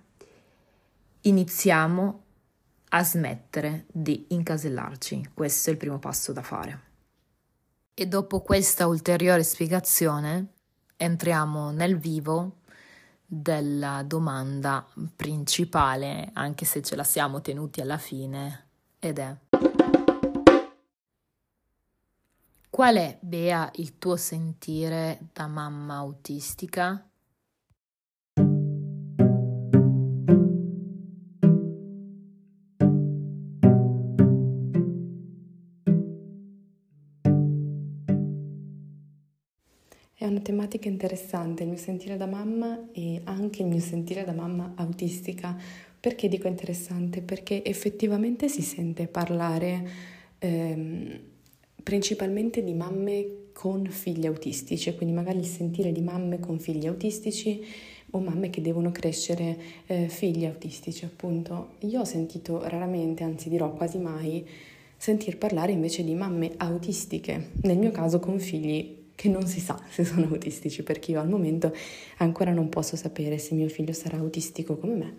Iniziamo 1.21 2.22
a 2.95 3.05
smettere 3.05 3.87
di 3.91 4.27
incasellarci, 4.29 5.31
questo 5.33 5.71
è 5.71 5.73
il 5.73 5.79
primo 5.79 5.99
passo 5.99 6.33
da 6.33 6.43
fare. 6.43 6.91
E 7.95 8.07
dopo 8.07 8.41
questa 8.41 8.87
ulteriore 8.87 9.43
spiegazione 9.43 10.53
entriamo 10.97 11.71
nel 11.71 11.99
vivo 11.99 12.59
della 13.25 14.03
domanda 14.03 14.87
principale, 15.17 16.31
anche 16.35 16.65
se 16.65 16.83
ce 16.83 16.97
la 16.97 17.05
siamo 17.05 17.41
tenuti 17.41 17.81
alla 17.81 17.99
fine, 17.99 18.69
ed 18.99 19.19
è 19.19 19.37
Qual 22.69 22.97
è, 22.97 23.19
Bea, 23.21 23.71
il 23.77 23.99
tuo 23.99 24.17
sentire 24.17 25.29
da 25.33 25.47
mamma 25.47 25.97
autistica? 25.97 27.07
Tematica 40.43 40.89
interessante, 40.89 41.63
il 41.63 41.71
mio 41.71 41.79
sentire 41.79 42.17
da 42.17 42.27
mamma 42.27 42.89
e 42.93 43.21
anche 43.25 43.63
il 43.63 43.69
mio 43.69 43.81
sentire 43.81 44.25
da 44.25 44.33
mamma 44.33 44.73
autistica. 44.77 45.57
Perché 45.99 46.29
dico 46.29 46.49
interessante? 46.49 47.23
Perché 47.23 47.65
effettivamente 47.65 48.49
si 48.49 48.61
sente 48.61 49.07
parlare 49.07 49.89
ehm, 50.39 51.21
principalmente 51.83 52.63
di 52.63 52.75
mamme 52.75 53.51
con 53.53 53.87
figli 53.87 54.27
autistici, 54.27 54.95
quindi 54.95 55.15
magari 55.15 55.39
il 55.39 55.47
sentire 55.47 55.93
di 55.93 56.01
mamme 56.01 56.41
con 56.41 56.59
figli 56.59 56.87
autistici 56.87 57.65
o 58.11 58.21
mamme 58.21 58.51
che 58.51 58.61
devono 58.61 58.91
crescere 58.91 59.57
eh, 59.87 60.09
figli 60.09 60.45
autistici, 60.45 61.05
appunto. 61.05 61.75
Io 61.81 62.01
ho 62.01 62.05
sentito 62.05 62.67
raramente, 62.67 63.23
anzi 63.23 63.49
dirò 63.49 63.73
quasi 63.73 63.99
mai, 63.99 64.47
sentir 64.97 65.39
parlare 65.39 65.73
invece 65.73 66.05
di 66.05 66.15
mamme 66.15 66.53
autistiche, 66.57 67.51
nel 67.63 67.79
mio 67.79 67.91
caso 67.91 68.21
con 68.21 68.39
figli 68.39 69.01
che 69.15 69.29
non 69.29 69.47
si 69.47 69.61
sa 69.61 69.81
se 69.91 70.05
sono 70.05 70.27
autistici, 70.27 70.83
perché 70.83 71.13
io 71.13 71.21
al 71.21 71.29
momento 71.29 71.73
ancora 72.19 72.53
non 72.53 72.69
posso 72.69 72.97
sapere 72.97 73.39
se 73.39 73.55
mio 73.55 73.69
figlio 73.69 73.93
sarà 73.93 74.19
autistico 74.19 74.77
come 74.77 74.95
me, 74.95 75.15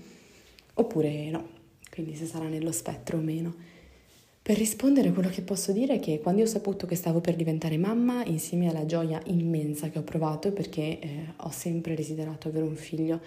oppure 0.75 1.29
no, 1.29 1.47
quindi 1.89 2.15
se 2.15 2.25
sarà 2.25 2.47
nello 2.47 2.71
spettro 2.71 3.17
o 3.17 3.21
meno. 3.21 3.71
Per 4.43 4.57
rispondere 4.57 5.13
quello 5.13 5.29
che 5.29 5.41
posso 5.41 5.71
dire 5.71 5.95
è 5.95 5.99
che 6.01 6.19
quando 6.19 6.41
ho 6.41 6.45
saputo 6.45 6.85
che 6.85 6.95
stavo 6.95 7.21
per 7.21 7.37
diventare 7.37 7.77
mamma, 7.77 8.25
insieme 8.25 8.67
alla 8.67 8.85
gioia 8.85 9.21
immensa 9.27 9.89
che 9.89 9.99
ho 9.99 10.03
provato, 10.03 10.51
perché 10.51 10.99
eh, 10.99 11.25
ho 11.37 11.49
sempre 11.49 11.95
desiderato 11.95 12.49
avere 12.49 12.65
un 12.65 12.75
figlio, 12.75 13.21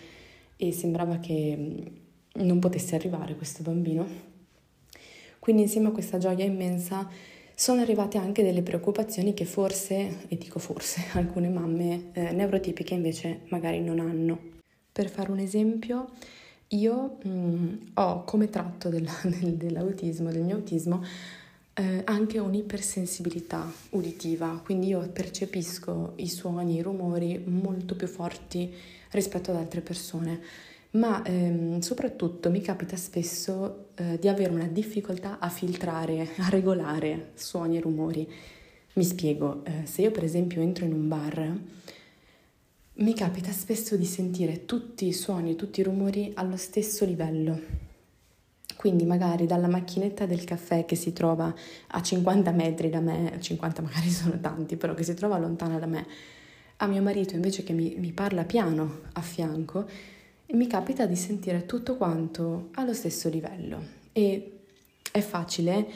e 0.57 0.73
sembrava 0.73 1.19
che 1.19 1.57
mm, 1.57 2.45
non 2.45 2.59
potesse 2.59 2.97
arrivare 2.97 3.35
questo 3.35 3.63
bambino. 3.63 4.07
Quindi 5.39 5.63
insieme 5.63 5.89
a 5.89 5.93
questa 5.93 6.19
gioia 6.19 6.45
immensa 6.45 7.09
sono 7.59 7.81
arrivate 7.81 8.19
anche 8.19 8.43
delle 8.43 8.61
preoccupazioni 8.61 9.33
che 9.33 9.47
forse, 9.47 10.27
e 10.29 10.37
dico 10.37 10.59
forse, 10.59 11.07
alcune 11.17 11.49
mamme 11.49 12.11
eh, 12.13 12.31
neurotipiche 12.33 12.93
invece 12.93 13.41
magari 13.49 13.81
non 13.81 13.99
hanno. 13.99 14.39
Per 14.93 15.09
fare 15.09 15.33
un 15.33 15.39
esempio, 15.39 16.11
io 16.69 17.17
mh, 17.23 17.29
mm, 17.29 17.75
ho 17.95 18.25
come 18.25 18.51
tratto 18.51 18.91
del, 18.91 19.09
del, 19.25 19.55
dell'autismo, 19.55 20.31
del 20.31 20.43
mio 20.43 20.57
autismo, 20.57 21.03
eh, 21.73 22.03
anche 22.05 22.39
un'ipersensibilità 22.39 23.73
uditiva, 23.91 24.61
quindi 24.63 24.89
io 24.89 25.09
percepisco 25.09 26.13
i 26.17 26.29
suoni, 26.29 26.75
i 26.75 26.83
rumori 26.83 27.43
molto 27.47 27.97
più 27.97 28.07
forti 28.07 28.71
rispetto 29.13 29.51
ad 29.51 29.57
altre 29.57 29.81
persone, 29.81 30.41
ma 30.93 31.23
ehm, 31.25 31.81
soprattutto 31.81 32.51
mi 32.51 32.61
capita 32.61 32.97
spesso 32.97 33.89
eh, 33.97 34.19
di 34.19 34.29
avere 34.29 34.53
una 34.53 34.67
difficoltà 34.67 35.39
a 35.39 35.49
filtrare, 35.49 36.29
a 36.39 36.49
regolare 36.49 37.33
suoni 37.35 37.77
e 37.77 37.81
rumori. 37.81 38.29
Mi 38.95 39.05
spiego, 39.05 39.63
eh, 39.65 39.85
se 39.85 40.03
io 40.03 40.11
per 40.11 40.25
esempio 40.25 40.61
entro 40.63 40.85
in 40.85 40.93
un 40.93 41.09
bar, 41.09 41.59
mi 42.95 43.15
capita 43.15 43.53
spesso 43.53 43.97
di 43.97 44.07
sentire 44.07 44.65
tutti 44.65 45.07
i 45.07 45.13
suoni 45.13 45.51
e 45.51 45.57
tutti 45.57 45.81
i 45.81 45.83
rumori 45.83 46.33
allo 46.35 46.57
stesso 46.57 47.05
livello 47.05 47.85
quindi 48.77 49.05
magari 49.05 49.47
dalla 49.47 49.67
macchinetta 49.67 50.27
del 50.27 50.45
caffè 50.45 50.85
che 50.85 50.95
si 50.95 51.13
trova 51.13 51.53
a 51.89 52.03
50 52.03 52.53
metri 52.53 52.91
da 52.91 53.01
me, 53.01 53.37
50 53.41 53.83
magari 53.83 54.11
sono 54.11 54.39
tanti, 54.39 54.77
però 54.77 54.95
che 54.95 55.03
si 55.03 55.15
trova 55.15 55.39
lontana 55.39 55.79
da 55.79 55.87
me, 55.87 56.07
a 56.77 56.87
mio 56.87 57.03
marito 57.03 57.35
invece 57.35 57.65
che 57.65 57.73
mi, 57.73 57.97
mi 57.99 58.13
parla 58.13 58.45
piano 58.45 59.01
a 59.15 59.23
fianco, 59.23 59.89
mi 60.49 60.67
capita 60.67 61.07
di 61.07 61.17
sentire 61.17 61.67
tutto 61.67 61.97
quanto 61.97 62.69
allo 62.75 62.95
stesso 62.95 63.29
livello. 63.29 63.83
E 64.13 64.59
è 65.11 65.21
facile 65.21 65.87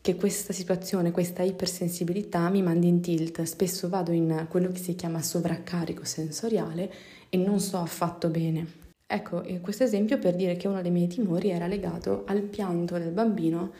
che 0.00 0.16
questa 0.16 0.52
situazione, 0.52 1.12
questa 1.12 1.42
ipersensibilità 1.42 2.48
mi 2.48 2.62
mandi 2.62 2.88
in 2.88 3.00
tilt. 3.00 3.42
Spesso 3.42 3.88
vado 3.88 4.10
in 4.10 4.46
quello 4.48 4.70
che 4.72 4.78
si 4.78 4.94
chiama 4.96 5.22
sovraccarico 5.22 6.04
sensoriale 6.04 6.92
e 7.28 7.36
non 7.36 7.60
so 7.60 7.78
affatto 7.78 8.28
bene. 8.28 8.80
Ecco, 9.06 9.44
questo 9.60 9.84
esempio 9.84 10.18
per 10.18 10.34
dire 10.34 10.56
che 10.56 10.68
uno 10.68 10.82
dei 10.82 10.90
miei 10.90 11.06
timori 11.06 11.50
era 11.50 11.66
legato 11.66 12.24
al 12.26 12.40
pianto 12.40 12.98
del 12.98 13.10
bambino 13.12 13.72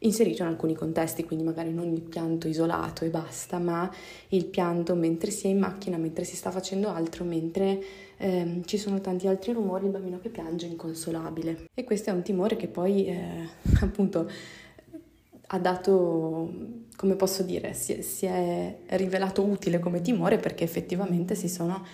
inserito 0.00 0.42
in 0.42 0.48
alcuni 0.48 0.74
contesti, 0.74 1.24
quindi 1.24 1.44
magari 1.44 1.72
non 1.72 1.92
il 1.92 2.02
pianto 2.02 2.46
isolato 2.46 3.04
e 3.04 3.08
basta, 3.08 3.58
ma 3.58 3.90
il 4.28 4.44
pianto 4.44 4.94
mentre 4.94 5.30
si 5.30 5.46
è 5.46 5.50
in 5.50 5.58
macchina, 5.58 5.96
mentre 5.96 6.24
si 6.24 6.36
sta 6.36 6.50
facendo 6.50 6.88
altro, 6.88 7.24
mentre 7.24 7.82
ehm, 8.16 8.64
ci 8.64 8.78
sono 8.78 9.00
tanti 9.00 9.26
altri 9.26 9.52
rumori, 9.52 9.86
il 9.86 9.90
bambino 9.90 10.20
che 10.20 10.28
piange 10.28 10.66
è 10.66 10.70
inconsolabile. 10.70 11.66
E 11.74 11.84
questo 11.84 12.10
è 12.10 12.12
un 12.12 12.22
timore 12.22 12.56
che 12.56 12.68
poi 12.68 13.06
eh, 13.06 13.48
appunto 13.80 14.30
ha 15.50 15.58
dato, 15.58 16.52
come 16.94 17.14
posso 17.16 17.42
dire, 17.42 17.72
si, 17.72 18.02
si 18.02 18.26
è 18.26 18.76
rivelato 18.90 19.42
utile 19.42 19.78
come 19.78 20.00
timore 20.02 20.38
perché 20.38 20.62
effettivamente 20.62 21.34
si 21.34 21.48
sono 21.48 21.84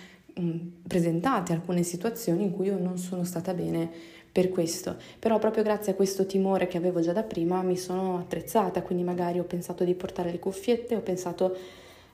presentate 0.87 1.53
alcune 1.53 1.83
situazioni 1.83 2.43
in 2.43 2.51
cui 2.51 2.67
io 2.67 2.77
non 2.77 2.97
sono 2.97 3.23
stata 3.23 3.53
bene 3.53 3.89
per 4.31 4.49
questo, 4.49 4.97
però 5.17 5.39
proprio 5.39 5.63
grazie 5.63 5.93
a 5.93 5.95
questo 5.95 6.25
timore 6.25 6.67
che 6.67 6.77
avevo 6.77 6.99
già 6.99 7.13
da 7.13 7.23
prima 7.23 7.61
mi 7.61 7.77
sono 7.77 8.17
attrezzata, 8.17 8.81
quindi 8.81 9.03
magari 9.03 9.39
ho 9.39 9.45
pensato 9.45 9.85
di 9.85 9.93
portare 9.93 10.29
le 10.29 10.39
cuffiette, 10.39 10.95
ho 10.95 11.01
pensato 11.01 11.55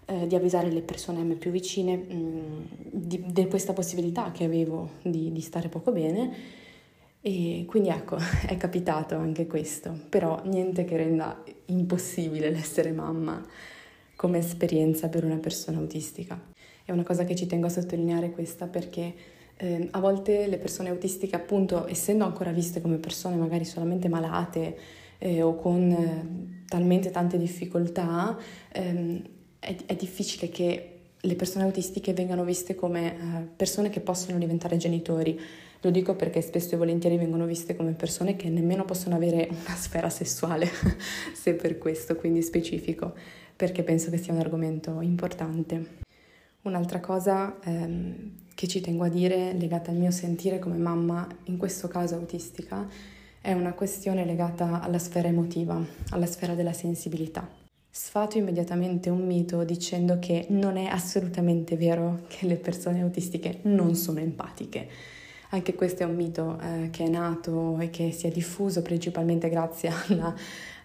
eh, 0.05 0.27
di 0.27 0.35
avvisare 0.35 0.69
le 0.69 0.81
persone 0.81 1.21
a 1.21 1.23
me 1.23 1.33
più 1.33 1.49
vicine 1.49 1.95
mh, 1.95 2.67
di, 2.91 3.23
di, 3.25 3.47
questa 3.47 3.73
possibilità 3.73 4.31
che 4.31 4.43
avevo 4.43 4.91
di, 5.01 5.31
di 5.31 5.41
stare 5.41 5.67
poco 5.69 5.91
bene. 5.91 6.59
E 7.21 7.65
quindi 7.67 7.89
ecco, 7.89 8.17
è 8.45 8.55
capitato 8.57 9.15
anche 9.15 9.47
questo, 9.47 9.97
però 10.09 10.41
niente 10.45 10.85
che 10.85 10.97
renda 10.97 11.43
impossibile 11.65 12.51
l'essere 12.51 12.91
mamma 12.91 13.43
come 14.15 14.37
esperienza 14.37 15.07
per 15.09 15.23
una 15.23 15.37
persona 15.37 15.79
autistica. 15.79 16.39
È 16.83 16.91
una 16.91 17.03
cosa 17.03 17.23
che 17.23 17.35
ci 17.35 17.47
tengo 17.47 17.67
a 17.67 17.69
sottolineare 17.69 18.31
questa 18.31 18.67
perché 18.67 19.13
eh, 19.57 19.87
a 19.91 19.99
volte 19.99 20.47
le 20.47 20.57
persone 20.57 20.89
autistiche, 20.89 21.35
appunto, 21.35 21.87
essendo 21.87 22.25
ancora 22.25 22.51
viste 22.51 22.81
come 22.81 22.97
persone 22.97 23.35
magari 23.35 23.63
solamente 23.63 24.09
malate 24.09 24.75
eh, 25.19 25.43
o 25.43 25.55
con 25.55 25.91
eh, 25.91 26.63
talmente 26.67 27.11
tante 27.11 27.37
difficoltà, 27.37 28.35
ehm, 28.71 29.21
è, 29.59 29.75
è, 29.85 29.95
difficile 29.95 30.49
che 30.49 30.99
le 31.19 31.35
persone 31.35 31.63
autistiche 31.65 32.13
vengano 32.13 32.43
viste 32.43 32.73
come 32.73 33.13
eh, 33.13 33.17
persone 33.55 33.91
che 33.91 33.99
possono 33.99 34.39
diventare 34.39 34.77
genitori. 34.77 35.39
Lo 35.81 35.91
dico 35.91 36.15
perché 36.15 36.41
spesso 36.41 36.73
e 36.73 36.77
volentieri 36.77 37.17
vengono 37.17 37.45
viste 37.45 37.75
come 37.75 37.91
persone 37.91 38.35
che 38.35 38.49
nemmeno 38.49 38.83
possono 38.83 39.15
avere 39.15 39.47
una 39.49 39.75
sfera 39.75 40.09
sessuale, 40.09 40.67
se 41.33 41.53
per 41.53 41.77
questo, 41.77 42.15
quindi 42.15 42.41
specifico, 42.41 43.13
perché 43.55 43.83
penso 43.83 44.09
che 44.09 44.17
sia 44.17 44.33
un 44.33 44.39
argomento 44.39 45.01
importante. 45.01 46.09
Un'altra 46.63 46.99
cosa 46.99 47.57
ehm, 47.63 48.31
che 48.53 48.67
ci 48.67 48.81
tengo 48.81 49.05
a 49.05 49.09
dire, 49.09 49.53
legata 49.53 49.89
al 49.89 49.97
mio 49.97 50.11
sentire 50.11 50.59
come 50.59 50.77
mamma, 50.77 51.27
in 51.45 51.57
questo 51.57 51.87
caso 51.87 52.13
autistica, 52.15 52.87
è 53.41 53.53
una 53.53 53.73
questione 53.73 54.23
legata 54.25 54.81
alla 54.81 54.99
sfera 54.99 55.27
emotiva, 55.27 55.83
alla 56.11 56.27
sfera 56.27 56.53
della 56.53 56.73
sensibilità. 56.73 57.49
Sfato 57.89 58.37
immediatamente 58.37 59.09
un 59.09 59.25
mito 59.25 59.63
dicendo 59.63 60.19
che 60.19 60.45
non 60.49 60.77
è 60.77 60.85
assolutamente 60.85 61.75
vero 61.75 62.21
che 62.27 62.45
le 62.45 62.57
persone 62.57 63.01
autistiche 63.01 63.61
non 63.63 63.95
sono 63.95 64.19
empatiche. 64.19 64.87
Anche 65.49 65.73
questo 65.73 66.03
è 66.03 66.05
un 66.05 66.15
mito 66.15 66.59
eh, 66.61 66.89
che 66.91 67.05
è 67.05 67.09
nato 67.09 67.79
e 67.79 67.89
che 67.89 68.11
si 68.11 68.27
è 68.27 68.29
diffuso 68.29 68.83
principalmente 68.83 69.49
grazie 69.49 69.91
alla 70.07 70.33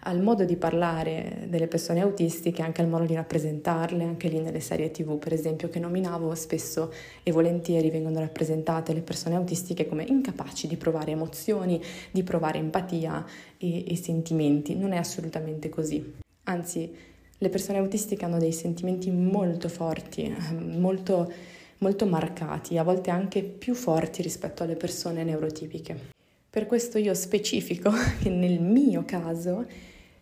al 0.06 0.22
modo 0.22 0.44
di 0.44 0.56
parlare 0.56 1.46
delle 1.48 1.66
persone 1.66 2.00
autistiche, 2.00 2.62
anche 2.62 2.80
al 2.80 2.88
modo 2.88 3.04
di 3.04 3.14
rappresentarle, 3.14 4.04
anche 4.04 4.28
lì 4.28 4.38
nelle 4.40 4.60
serie 4.60 4.92
tv 4.92 5.18
per 5.18 5.32
esempio 5.32 5.68
che 5.68 5.80
nominavo, 5.80 6.32
spesso 6.36 6.92
e 7.24 7.32
volentieri 7.32 7.90
vengono 7.90 8.20
rappresentate 8.20 8.92
le 8.92 9.00
persone 9.00 9.34
autistiche 9.34 9.86
come 9.88 10.04
incapaci 10.04 10.68
di 10.68 10.76
provare 10.76 11.10
emozioni, 11.10 11.82
di 12.12 12.22
provare 12.22 12.58
empatia 12.58 13.24
e, 13.58 13.84
e 13.92 13.96
sentimenti. 13.96 14.76
Non 14.76 14.92
è 14.92 14.96
assolutamente 14.96 15.68
così. 15.68 16.14
Anzi, 16.44 16.94
le 17.36 17.48
persone 17.48 17.78
autistiche 17.78 18.24
hanno 18.24 18.38
dei 18.38 18.52
sentimenti 18.52 19.10
molto 19.10 19.68
forti, 19.68 20.22
ehm, 20.22 20.78
molto, 20.78 21.32
molto 21.78 22.06
marcati, 22.06 22.78
a 22.78 22.84
volte 22.84 23.10
anche 23.10 23.42
più 23.42 23.74
forti 23.74 24.22
rispetto 24.22 24.62
alle 24.62 24.76
persone 24.76 25.24
neurotipiche. 25.24 26.14
Per 26.48 26.66
questo 26.66 26.96
io 26.98 27.12
specifico 27.12 27.90
che 28.22 28.30
nel 28.30 28.60
mio 28.60 29.04
caso 29.04 29.66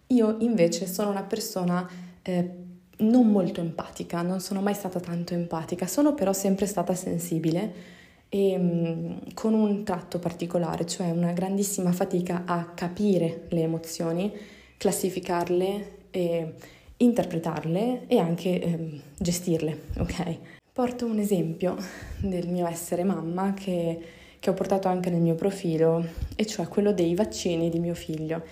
io 0.09 0.37
invece 0.41 0.87
sono 0.87 1.11
una 1.11 1.23
persona 1.23 1.89
eh, 2.23 2.51
non 2.99 3.29
molto 3.29 3.61
empatica, 3.61 4.23
non 4.23 4.41
sono 4.41 4.61
mai 4.61 4.75
stata 4.75 5.01
tanto 5.01 5.35
empatica, 5.35 5.87
sono 5.87 6.15
però 6.15 6.33
sempre 6.33 6.67
stata 6.67 6.95
sensibile 6.95 7.93
e 8.29 8.57
mh, 8.57 8.63
mm, 8.63 9.17
con 9.35 9.55
un 9.55 9.85
tratto 9.85 10.19
particolare, 10.19 10.87
cioè 10.87 11.11
una 11.11 11.33
grandissima 11.33 11.93
fatica 11.93 12.43
a 12.47 12.73
capire 12.75 13.47
le 13.49 13.63
emozioni, 13.63 14.33
classificarle 14.77 16.03
e 16.11 16.55
interpretarle 16.97 18.07
e 18.07 18.19
anche 18.19 18.61
eh, 18.61 19.01
gestirle, 19.19 19.81
ok? 19.99 20.39
Porto 20.73 21.07
un 21.07 21.19
esempio 21.19 21.77
del 22.19 22.49
mio 22.49 22.67
essere 22.67 23.05
mamma 23.05 23.55
che, 23.55 24.01
che 24.41 24.51
ho 24.51 24.55
portato 24.55 24.89
anche 24.89 25.11
nel 25.11 25.21
mio 25.21 25.35
profilo, 25.35 26.05
e 26.35 26.47
cioè 26.47 26.67
quello 26.67 26.93
dei 26.93 27.15
vaccini 27.15 27.69
di 27.71 27.79
mio 27.79 27.95
figlio. 27.95 28.43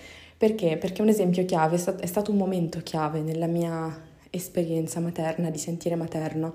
Perché? 0.43 0.75
Perché 0.75 1.01
un 1.01 1.07
esempio 1.07 1.45
chiave, 1.45 1.81
è 2.01 2.05
stato 2.05 2.31
un 2.31 2.35
momento 2.35 2.81
chiave 2.83 3.21
nella 3.21 3.47
mia 3.47 3.97
esperienza 4.29 4.99
materna, 4.99 5.49
di 5.49 5.57
sentire 5.57 5.95
materno, 5.95 6.53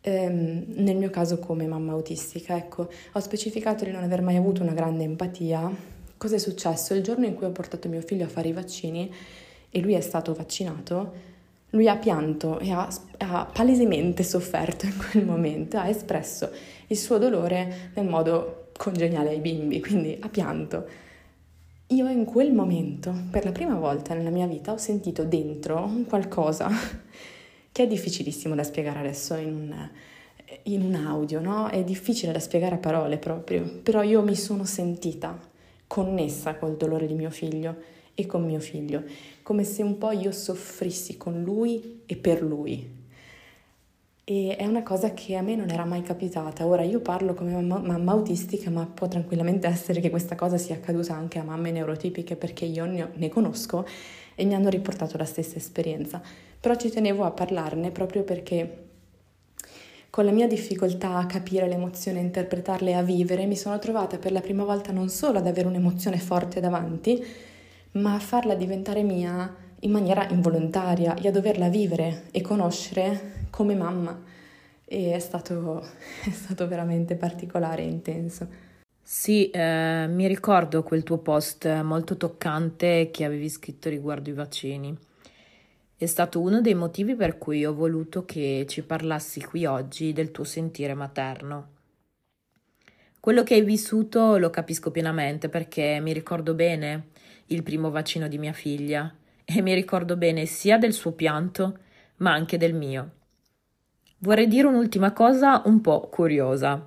ehm, 0.00 0.64
nel 0.68 0.96
mio 0.96 1.10
caso 1.10 1.38
come 1.38 1.66
mamma 1.66 1.92
autistica. 1.92 2.56
Ecco, 2.56 2.88
ho 3.12 3.20
specificato 3.20 3.84
di 3.84 3.90
non 3.90 4.04
aver 4.04 4.22
mai 4.22 4.36
avuto 4.36 4.62
una 4.62 4.72
grande 4.72 5.04
empatia. 5.04 5.70
Cosa 6.16 6.36
è 6.36 6.38
successo? 6.38 6.94
Il 6.94 7.02
giorno 7.02 7.26
in 7.26 7.34
cui 7.34 7.44
ho 7.44 7.50
portato 7.50 7.90
mio 7.90 8.00
figlio 8.00 8.24
a 8.24 8.28
fare 8.28 8.48
i 8.48 8.52
vaccini 8.52 9.12
e 9.68 9.80
lui 9.80 9.92
è 9.92 10.00
stato 10.00 10.32
vaccinato, 10.32 11.12
lui 11.72 11.86
ha 11.90 11.98
pianto 11.98 12.58
e 12.58 12.70
ha, 12.70 12.88
ha 13.18 13.44
palesemente 13.52 14.22
sofferto 14.22 14.86
in 14.86 14.96
quel 14.96 15.26
momento, 15.26 15.76
ha 15.76 15.88
espresso 15.90 16.50
il 16.86 16.96
suo 16.96 17.18
dolore 17.18 17.90
nel 17.96 18.08
modo 18.08 18.68
congeniale 18.78 19.28
ai 19.28 19.40
bimbi, 19.40 19.82
quindi 19.82 20.16
ha 20.18 20.28
pianto. 20.30 21.03
Io 21.88 22.08
in 22.08 22.24
quel 22.24 22.50
momento, 22.50 23.14
per 23.30 23.44
la 23.44 23.52
prima 23.52 23.74
volta 23.74 24.14
nella 24.14 24.30
mia 24.30 24.46
vita, 24.46 24.72
ho 24.72 24.78
sentito 24.78 25.22
dentro 25.22 25.90
qualcosa 26.08 26.70
che 27.70 27.82
è 27.82 27.86
difficilissimo 27.86 28.54
da 28.54 28.62
spiegare 28.62 29.00
adesso 29.00 29.34
in 29.34 29.54
un, 29.54 29.90
in 30.62 30.80
un 30.80 30.94
audio, 30.94 31.40
no? 31.40 31.68
È 31.68 31.84
difficile 31.84 32.32
da 32.32 32.38
spiegare 32.38 32.76
a 32.76 32.78
parole 32.78 33.18
proprio, 33.18 33.80
però 33.82 34.02
io 34.02 34.22
mi 34.22 34.34
sono 34.34 34.64
sentita 34.64 35.38
connessa 35.86 36.56
col 36.56 36.78
dolore 36.78 37.06
di 37.06 37.14
mio 37.14 37.30
figlio 37.30 37.76
e 38.14 38.24
con 38.24 38.46
mio 38.46 38.60
figlio, 38.60 39.04
come 39.42 39.64
se 39.64 39.82
un 39.82 39.98
po' 39.98 40.12
io 40.12 40.32
soffrissi 40.32 41.18
con 41.18 41.42
lui 41.42 42.00
e 42.06 42.16
per 42.16 42.42
lui. 42.42 43.03
E 44.24 44.56
è 44.56 44.64
una 44.64 44.82
cosa 44.82 45.12
che 45.12 45.36
a 45.36 45.42
me 45.42 45.54
non 45.54 45.68
era 45.68 45.84
mai 45.84 46.00
capitata. 46.00 46.66
Ora 46.66 46.82
io 46.82 47.00
parlo 47.00 47.34
come 47.34 47.52
mamma, 47.52 47.78
mamma, 47.78 48.12
autistica, 48.12 48.70
ma 48.70 48.86
può 48.86 49.06
tranquillamente 49.06 49.66
essere 49.66 50.00
che 50.00 50.08
questa 50.08 50.34
cosa 50.34 50.56
sia 50.56 50.76
accaduta 50.76 51.14
anche 51.14 51.38
a 51.38 51.42
mamme 51.42 51.70
neurotipiche 51.70 52.34
perché 52.34 52.64
io 52.64 52.86
ne, 52.86 53.10
ne 53.12 53.28
conosco 53.28 53.86
e 54.34 54.44
mi 54.46 54.54
hanno 54.54 54.70
riportato 54.70 55.18
la 55.18 55.26
stessa 55.26 55.56
esperienza. 55.56 56.22
Però 56.58 56.74
ci 56.74 56.88
tenevo 56.88 57.24
a 57.24 57.32
parlarne 57.32 57.90
proprio 57.90 58.22
perché 58.22 58.78
con 60.08 60.24
la 60.24 60.30
mia 60.30 60.46
difficoltà 60.46 61.16
a 61.16 61.26
capire 61.26 61.68
le 61.68 61.74
emozioni, 61.74 62.18
a 62.18 62.22
interpretarle 62.22 62.90
e 62.90 62.94
a 62.94 63.02
vivere, 63.02 63.44
mi 63.44 63.56
sono 63.56 63.78
trovata 63.78 64.16
per 64.16 64.32
la 64.32 64.40
prima 64.40 64.64
volta 64.64 64.90
non 64.90 65.10
solo 65.10 65.38
ad 65.38 65.46
avere 65.46 65.68
un'emozione 65.68 66.18
forte 66.18 66.60
davanti, 66.60 67.22
ma 67.92 68.14
a 68.14 68.20
farla 68.20 68.54
diventare 68.54 69.02
mia 69.02 69.54
in 69.80 69.90
maniera 69.90 70.26
involontaria 70.30 71.14
e 71.16 71.28
a 71.28 71.30
doverla 71.30 71.68
vivere 71.68 72.22
e 72.30 72.40
conoscere 72.40 73.43
come 73.54 73.76
mamma 73.76 74.20
e 74.84 75.14
è 75.14 75.18
stato, 75.20 75.80
è 76.26 76.30
stato 76.30 76.66
veramente 76.66 77.14
particolare 77.14 77.82
e 77.82 77.86
intenso. 77.86 78.48
Sì, 79.00 79.48
eh, 79.50 80.06
mi 80.08 80.26
ricordo 80.26 80.82
quel 80.82 81.04
tuo 81.04 81.18
post 81.18 81.82
molto 81.82 82.16
toccante 82.16 83.10
che 83.12 83.24
avevi 83.24 83.48
scritto 83.48 83.88
riguardo 83.88 84.30
i 84.30 84.32
vaccini. 84.32 84.96
È 85.96 86.06
stato 86.06 86.40
uno 86.40 86.60
dei 86.60 86.74
motivi 86.74 87.14
per 87.14 87.38
cui 87.38 87.64
ho 87.64 87.74
voluto 87.74 88.24
che 88.24 88.66
ci 88.68 88.82
parlassi 88.82 89.40
qui 89.44 89.66
oggi 89.66 90.12
del 90.12 90.32
tuo 90.32 90.42
sentire 90.42 90.94
materno. 90.94 91.68
Quello 93.20 93.44
che 93.44 93.54
hai 93.54 93.62
vissuto 93.62 94.36
lo 94.36 94.50
capisco 94.50 94.90
pienamente 94.90 95.48
perché 95.48 96.00
mi 96.00 96.12
ricordo 96.12 96.54
bene 96.54 97.10
il 97.46 97.62
primo 97.62 97.90
vaccino 97.90 98.26
di 98.26 98.36
mia 98.36 98.52
figlia 98.52 99.14
e 99.44 99.62
mi 99.62 99.74
ricordo 99.74 100.16
bene 100.16 100.44
sia 100.44 100.76
del 100.76 100.92
suo 100.92 101.12
pianto 101.12 101.78
ma 102.16 102.32
anche 102.32 102.56
del 102.56 102.74
mio. 102.74 103.22
Vorrei 104.24 104.48
dire 104.48 104.66
un'ultima 104.66 105.12
cosa 105.12 105.60
un 105.66 105.82
po' 105.82 106.08
curiosa. 106.08 106.82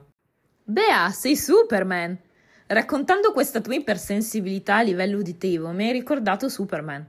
Bea, 0.64 1.12
sei 1.12 1.36
Superman! 1.38 2.18
Raccontando 2.66 3.32
questa 3.32 3.62
tua 3.62 3.76
ipersensibilità 3.76 4.78
a 4.78 4.82
livello 4.82 5.20
uditivo 5.20 5.70
mi 5.70 5.86
hai 5.86 5.92
ricordato 5.92 6.50
Superman. 6.50 7.08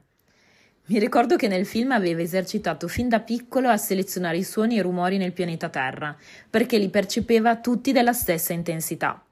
Mi 0.88 0.98
ricordo 0.98 1.36
che 1.36 1.48
nel 1.48 1.64
film 1.64 1.92
aveva 1.92 2.20
esercitato 2.20 2.88
fin 2.88 3.08
da 3.08 3.20
piccolo 3.20 3.70
a 3.70 3.78
selezionare 3.78 4.36
i 4.36 4.44
suoni 4.44 4.74
e 4.74 4.80
i 4.80 4.82
rumori 4.82 5.16
nel 5.16 5.32
pianeta 5.32 5.70
Terra, 5.70 6.14
perché 6.50 6.76
li 6.76 6.90
percepeva 6.90 7.56
tutti 7.56 7.92
della 7.92 8.12
stessa 8.12 8.52
intensità. 8.52 9.24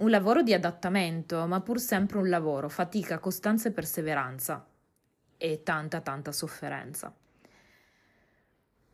Un 0.00 0.10
lavoro 0.10 0.42
di 0.42 0.52
adattamento, 0.52 1.46
ma 1.46 1.62
pur 1.62 1.80
sempre 1.80 2.18
un 2.18 2.28
lavoro, 2.28 2.68
fatica, 2.68 3.20
costanza 3.20 3.70
e 3.70 3.72
perseveranza. 3.72 4.66
E 5.38 5.62
tanta, 5.62 6.02
tanta 6.02 6.30
sofferenza. 6.30 7.10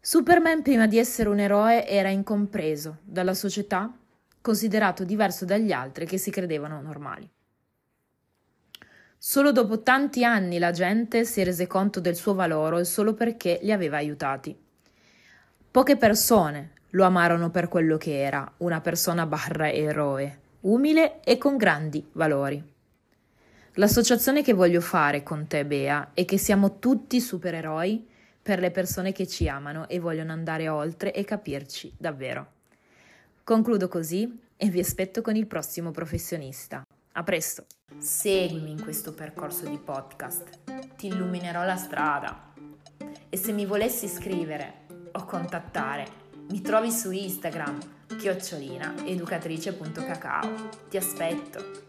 Superman, 0.04 0.62
prima 0.62 0.88
di 0.88 0.98
essere 0.98 1.28
un 1.28 1.38
eroe, 1.38 1.86
era 1.86 2.08
incompreso 2.08 2.98
dalla 3.04 3.34
società, 3.34 3.88
considerato 4.40 5.04
diverso 5.04 5.44
dagli 5.44 5.70
altri 5.70 6.06
che 6.06 6.18
si 6.18 6.32
credevano 6.32 6.80
normali. 6.80 7.30
Solo 9.16 9.52
dopo 9.52 9.82
tanti 9.82 10.24
anni 10.24 10.58
la 10.58 10.72
gente 10.72 11.24
si 11.24 11.44
rese 11.44 11.68
conto 11.68 12.00
del 12.00 12.16
suo 12.16 12.34
valore 12.34 12.82
solo 12.82 13.14
perché 13.14 13.60
li 13.62 13.70
aveva 13.70 13.98
aiutati. 13.98 14.58
Poche 15.70 15.96
persone 15.96 16.72
lo 16.90 17.04
amarono 17.04 17.50
per 17.50 17.68
quello 17.68 17.96
che 17.96 18.20
era, 18.20 18.52
una 18.56 18.80
persona 18.80 19.24
barra 19.24 19.70
eroe, 19.70 20.40
umile 20.62 21.20
e 21.22 21.38
con 21.38 21.56
grandi 21.56 22.04
valori. 22.10 22.60
L'associazione 23.74 24.42
che 24.42 24.52
voglio 24.52 24.80
fare 24.80 25.22
con 25.22 25.46
te, 25.46 25.64
Bea, 25.64 26.10
è 26.12 26.24
che 26.24 26.38
siamo 26.38 26.80
tutti 26.80 27.20
supereroi 27.20 28.10
per 28.42 28.58
le 28.58 28.70
persone 28.70 29.12
che 29.12 29.26
ci 29.26 29.48
amano 29.48 29.88
e 29.88 30.00
vogliono 30.00 30.32
andare 30.32 30.68
oltre 30.68 31.12
e 31.12 31.24
capirci 31.24 31.94
davvero. 31.96 32.46
Concludo 33.44 33.88
così 33.88 34.40
e 34.56 34.68
vi 34.68 34.80
aspetto 34.80 35.22
con 35.22 35.36
il 35.36 35.46
prossimo 35.46 35.90
professionista. 35.90 36.82
A 37.12 37.22
presto! 37.22 37.66
Seguimi 37.98 38.70
in 38.70 38.82
questo 38.82 39.12
percorso 39.12 39.68
di 39.68 39.78
podcast, 39.78 40.60
ti 40.96 41.08
illuminerò 41.08 41.64
la 41.64 41.76
strada. 41.76 42.52
E 43.28 43.36
se 43.36 43.52
mi 43.52 43.66
volessi 43.66 44.08
scrivere 44.08 44.86
o 45.12 45.24
contattare, 45.24 46.06
mi 46.50 46.60
trovi 46.60 46.90
su 46.90 47.10
Instagram, 47.10 47.78
chiocciolina 48.16 49.04
educatrice.cacao. 49.04 50.68
Ti 50.88 50.96
aspetto! 50.96 51.81